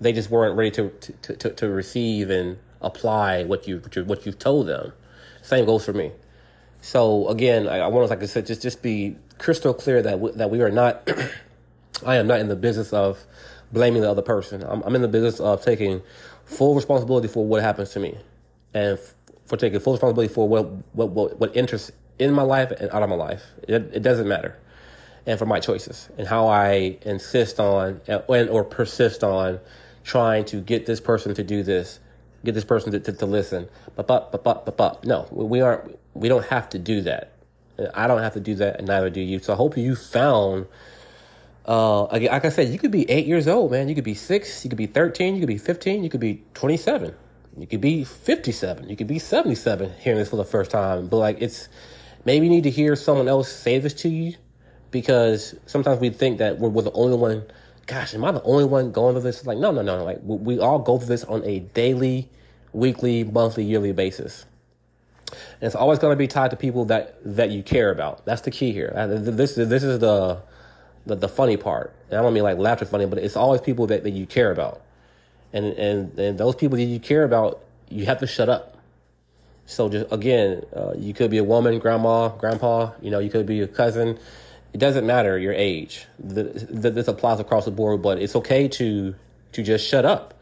They 0.00 0.12
just 0.12 0.30
weren't 0.30 0.56
ready 0.56 0.72
to 0.72 0.90
to, 1.22 1.36
to, 1.36 1.50
to 1.50 1.68
receive 1.68 2.28
and 2.28 2.58
apply 2.80 3.44
what 3.44 3.68
you 3.68 3.80
what 4.04 4.26
you've 4.26 4.38
told 4.38 4.66
them. 4.66 4.92
Same 5.42 5.64
goes 5.64 5.84
for 5.84 5.92
me. 5.92 6.10
So 6.82 7.28
again, 7.28 7.68
I, 7.68 7.80
I 7.80 7.86
want 7.86 8.06
to, 8.06 8.10
like 8.10 8.22
I 8.22 8.26
said, 8.26 8.46
just 8.46 8.62
just 8.62 8.82
be 8.82 9.16
crystal 9.38 9.72
clear 9.72 10.02
that 10.02 10.38
that 10.38 10.50
we 10.50 10.60
are 10.60 10.70
not. 10.70 11.08
I 12.06 12.16
am 12.16 12.26
not 12.26 12.40
in 12.40 12.48
the 12.48 12.56
business 12.56 12.92
of 12.92 13.24
blaming 13.72 14.02
the 14.02 14.10
other 14.10 14.22
person. 14.22 14.64
I'm, 14.64 14.82
I'm 14.82 14.96
in 14.96 15.02
the 15.02 15.08
business 15.08 15.38
of 15.38 15.62
taking 15.62 16.02
full 16.44 16.74
responsibility 16.74 17.28
for 17.28 17.46
what 17.46 17.62
happens 17.62 17.90
to 17.90 18.00
me, 18.00 18.18
and 18.74 18.98
f- 18.98 19.14
for 19.44 19.56
taking 19.56 19.78
full 19.78 19.92
responsibility 19.92 20.32
for 20.32 20.48
what 20.48 20.66
what 20.94 21.10
what, 21.10 21.38
what 21.38 21.56
in 22.18 22.32
my 22.32 22.42
life 22.42 22.72
and 22.72 22.90
out 22.90 23.04
of 23.04 23.08
my 23.08 23.14
life. 23.14 23.44
It, 23.68 23.90
it 23.92 24.02
doesn't 24.02 24.26
matter 24.26 24.58
and 25.26 25.38
for 25.38 25.46
my 25.46 25.60
choices 25.60 26.08
and 26.18 26.26
how 26.26 26.46
I 26.46 26.98
insist 27.02 27.60
on 27.60 28.00
and 28.08 28.48
or 28.48 28.64
persist 28.64 29.22
on 29.22 29.60
trying 30.04 30.44
to 30.46 30.60
get 30.60 30.86
this 30.86 31.00
person 31.00 31.34
to 31.34 31.44
do 31.44 31.62
this, 31.62 32.00
get 32.44 32.54
this 32.54 32.64
person 32.64 32.92
to, 32.92 33.00
to, 33.00 33.12
to 33.12 33.26
listen. 33.26 33.68
But 33.96 34.06
but 34.06 34.32
but 34.32 34.44
but 34.44 34.64
but 34.64 34.76
but 34.76 35.04
no, 35.04 35.28
we 35.30 35.60
aren't. 35.60 35.98
We 36.14 36.28
don't 36.28 36.46
have 36.46 36.68
to 36.70 36.78
do 36.78 37.02
that. 37.02 37.32
I 37.94 38.06
don't 38.06 38.22
have 38.22 38.34
to 38.34 38.40
do 38.40 38.54
that, 38.56 38.78
and 38.78 38.88
neither 38.88 39.10
do 39.10 39.20
you. 39.20 39.38
So 39.38 39.52
I 39.52 39.56
hope 39.56 39.76
you 39.76 39.94
found. 39.94 40.66
Uh, 41.66 42.04
like 42.06 42.44
I 42.44 42.48
said, 42.48 42.68
you 42.68 42.78
could 42.78 42.90
be 42.90 43.08
eight 43.10 43.26
years 43.26 43.46
old, 43.46 43.70
man. 43.70 43.88
You 43.88 43.94
could 43.94 44.04
be 44.04 44.14
six. 44.14 44.64
You 44.64 44.70
could 44.70 44.78
be 44.78 44.86
thirteen. 44.86 45.34
You 45.34 45.40
could 45.40 45.48
be 45.48 45.58
fifteen. 45.58 46.02
You 46.02 46.10
could 46.10 46.20
be 46.20 46.42
twenty-seven. 46.54 47.14
You 47.56 47.66
could 47.66 47.80
be 47.80 48.04
fifty-seven. 48.04 48.88
You 48.88 48.96
could 48.96 49.06
be 49.06 49.18
seventy-seven. 49.18 49.92
Hearing 50.00 50.18
this 50.18 50.30
for 50.30 50.36
the 50.36 50.44
first 50.44 50.70
time, 50.70 51.08
but 51.08 51.18
like 51.18 51.40
it's 51.40 51.68
maybe 52.24 52.46
you 52.46 52.50
need 52.50 52.64
to 52.64 52.70
hear 52.70 52.96
someone 52.96 53.28
else 53.28 53.52
say 53.52 53.78
this 53.78 53.94
to 53.94 54.08
you 54.08 54.34
because 54.90 55.54
sometimes 55.66 56.00
we 56.00 56.10
think 56.10 56.38
that 56.38 56.58
we're, 56.58 56.68
we're, 56.68 56.82
the 56.82 56.92
only 56.92 57.16
one. 57.16 57.44
Gosh, 57.86 58.14
am 58.14 58.24
I 58.24 58.32
the 58.32 58.42
only 58.42 58.64
one 58.64 58.92
going 58.92 59.14
through 59.14 59.22
this? 59.22 59.44
Like, 59.46 59.58
no, 59.58 59.72
no, 59.72 59.82
no, 59.82 59.98
no. 59.98 60.04
Like 60.04 60.20
we, 60.22 60.36
we 60.36 60.58
all 60.60 60.78
go 60.78 60.98
through 60.98 61.08
this 61.08 61.24
on 61.24 61.44
a 61.44 61.60
daily, 61.60 62.28
weekly, 62.72 63.24
monthly, 63.24 63.64
yearly 63.64 63.92
basis. 63.92 64.46
And 65.30 65.62
it's 65.62 65.74
always 65.74 65.98
going 65.98 66.12
to 66.12 66.16
be 66.16 66.26
tied 66.26 66.50
to 66.50 66.56
people 66.56 66.86
that 66.86 67.16
that 67.24 67.50
you 67.50 67.62
care 67.62 67.90
about. 67.90 68.24
That's 68.24 68.42
the 68.42 68.50
key 68.50 68.72
here. 68.72 68.92
This 69.08 69.54
this 69.54 69.82
is 69.82 69.98
the 69.98 70.42
the, 71.06 71.16
the 71.16 71.28
funny 71.28 71.56
part. 71.56 71.94
And 72.10 72.18
I 72.18 72.22
don't 72.22 72.34
mean 72.34 72.42
like 72.42 72.58
laughter 72.58 72.84
funny, 72.84 73.06
but 73.06 73.18
it's 73.18 73.36
always 73.36 73.60
people 73.60 73.86
that, 73.88 74.02
that 74.04 74.10
you 74.10 74.26
care 74.26 74.50
about. 74.50 74.82
And, 75.52 75.66
and 75.74 76.18
and 76.18 76.38
those 76.38 76.54
people 76.54 76.76
that 76.76 76.84
you 76.84 77.00
care 77.00 77.24
about, 77.24 77.60
you 77.88 78.06
have 78.06 78.18
to 78.18 78.26
shut 78.26 78.48
up. 78.48 78.76
So 79.66 79.88
just 79.88 80.12
again, 80.12 80.64
uh, 80.74 80.94
you 80.96 81.14
could 81.14 81.30
be 81.30 81.38
a 81.38 81.44
woman, 81.44 81.78
grandma, 81.78 82.28
grandpa. 82.28 82.92
You 83.00 83.10
know, 83.10 83.18
you 83.18 83.30
could 83.30 83.46
be 83.46 83.60
a 83.60 83.68
cousin. 83.68 84.18
It 84.72 84.78
doesn't 84.78 85.06
matter 85.06 85.38
your 85.38 85.52
age. 85.52 86.06
The, 86.18 86.44
the, 86.44 86.90
this 86.90 87.08
applies 87.08 87.40
across 87.40 87.64
the 87.64 87.70
board, 87.70 88.02
but 88.02 88.20
it's 88.20 88.36
okay 88.36 88.68
to 88.68 89.14
to 89.52 89.62
just 89.62 89.86
shut 89.86 90.04
up. 90.04 90.34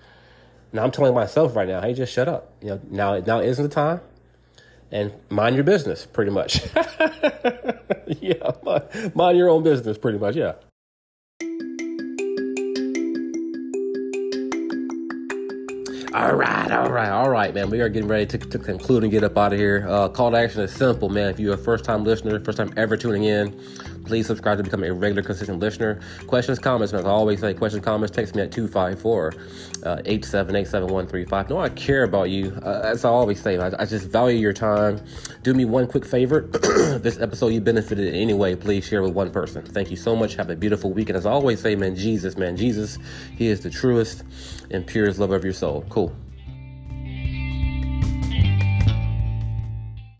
Now 0.72 0.84
I'm 0.84 0.90
telling 0.90 1.14
myself 1.14 1.56
right 1.56 1.66
now, 1.66 1.80
hey, 1.80 1.94
just 1.94 2.12
shut 2.12 2.28
up. 2.28 2.52
You 2.60 2.68
know, 2.68 2.80
now 2.90 3.18
now 3.20 3.40
isn't 3.40 3.62
the 3.62 3.74
time, 3.74 4.00
and 4.90 5.12
mind 5.30 5.54
your 5.54 5.64
business, 5.64 6.04
pretty 6.04 6.30
much. 6.30 6.60
yeah, 8.06 8.52
mind, 8.62 9.14
mind 9.14 9.38
your 9.38 9.48
own 9.48 9.62
business, 9.62 9.96
pretty 9.96 10.18
much. 10.18 10.36
Yeah. 10.36 10.54
All 16.14 16.34
right, 16.34 16.70
all 16.72 16.90
right, 16.90 17.10
all 17.10 17.30
right, 17.30 17.54
man. 17.54 17.70
We 17.70 17.80
are 17.80 17.88
getting 17.88 18.08
ready 18.08 18.26
to, 18.26 18.38
to 18.38 18.58
conclude 18.58 19.04
and 19.04 19.12
get 19.12 19.22
up 19.22 19.38
out 19.38 19.52
of 19.52 19.58
here. 19.58 19.86
Uh, 19.88 20.08
call 20.08 20.30
to 20.32 20.36
action 20.36 20.62
is 20.62 20.72
simple, 20.72 21.08
man. 21.08 21.28
If 21.28 21.38
you're 21.38 21.54
a 21.54 21.58
first 21.58 21.84
time 21.84 22.02
listener, 22.02 22.40
first 22.40 22.58
time 22.58 22.72
ever 22.76 22.96
tuning 22.96 23.24
in, 23.24 23.56
please 24.08 24.26
subscribe 24.26 24.56
to 24.56 24.64
become 24.64 24.82
a 24.82 24.92
regular, 24.92 25.22
consistent 25.22 25.60
listener. 25.60 26.00
Questions, 26.26 26.58
comments, 26.58 26.92
man. 26.92 27.00
As 27.00 27.06
I 27.06 27.10
always 27.10 27.40
say, 27.40 27.54
questions, 27.54 27.84
comments, 27.84 28.14
text 28.14 28.34
me 28.34 28.42
at 28.42 28.50
254 28.50 29.34
878 29.84 30.66
7135. 30.66 31.50
No, 31.50 31.58
I 31.58 31.68
care 31.68 32.04
about 32.04 32.30
you. 32.30 32.58
Uh, 32.62 32.80
as 32.84 33.04
I 33.04 33.10
always 33.10 33.40
say, 33.40 33.58
I, 33.58 33.70
I, 33.78 33.84
just 33.84 34.08
value 34.08 34.38
your 34.38 34.54
time. 34.54 35.00
Do 35.42 35.52
me 35.54 35.66
one 35.66 35.86
quick 35.86 36.04
favor. 36.04 36.40
this 36.98 37.20
episode 37.20 37.48
you 37.48 37.60
benefited 37.60 38.08
in 38.08 38.14
any 38.14 38.34
way, 38.34 38.56
please 38.56 38.86
share 38.86 39.02
with 39.02 39.12
one 39.12 39.30
person. 39.30 39.62
Thank 39.62 39.90
you 39.90 39.96
so 39.96 40.16
much. 40.16 40.34
Have 40.36 40.50
a 40.50 40.56
beautiful 40.56 40.90
week. 40.92 41.10
And 41.10 41.16
as 41.16 41.26
I 41.26 41.30
always 41.30 41.60
say, 41.60 41.76
man, 41.76 41.94
Jesus, 41.94 42.36
man, 42.36 42.56
Jesus, 42.56 42.98
He 43.36 43.48
is 43.48 43.60
the 43.60 43.70
truest 43.70 44.24
and 44.70 44.86
purest 44.86 45.18
love 45.18 45.32
of 45.32 45.44
your 45.44 45.52
soul. 45.52 45.84
Cool. 45.90 46.14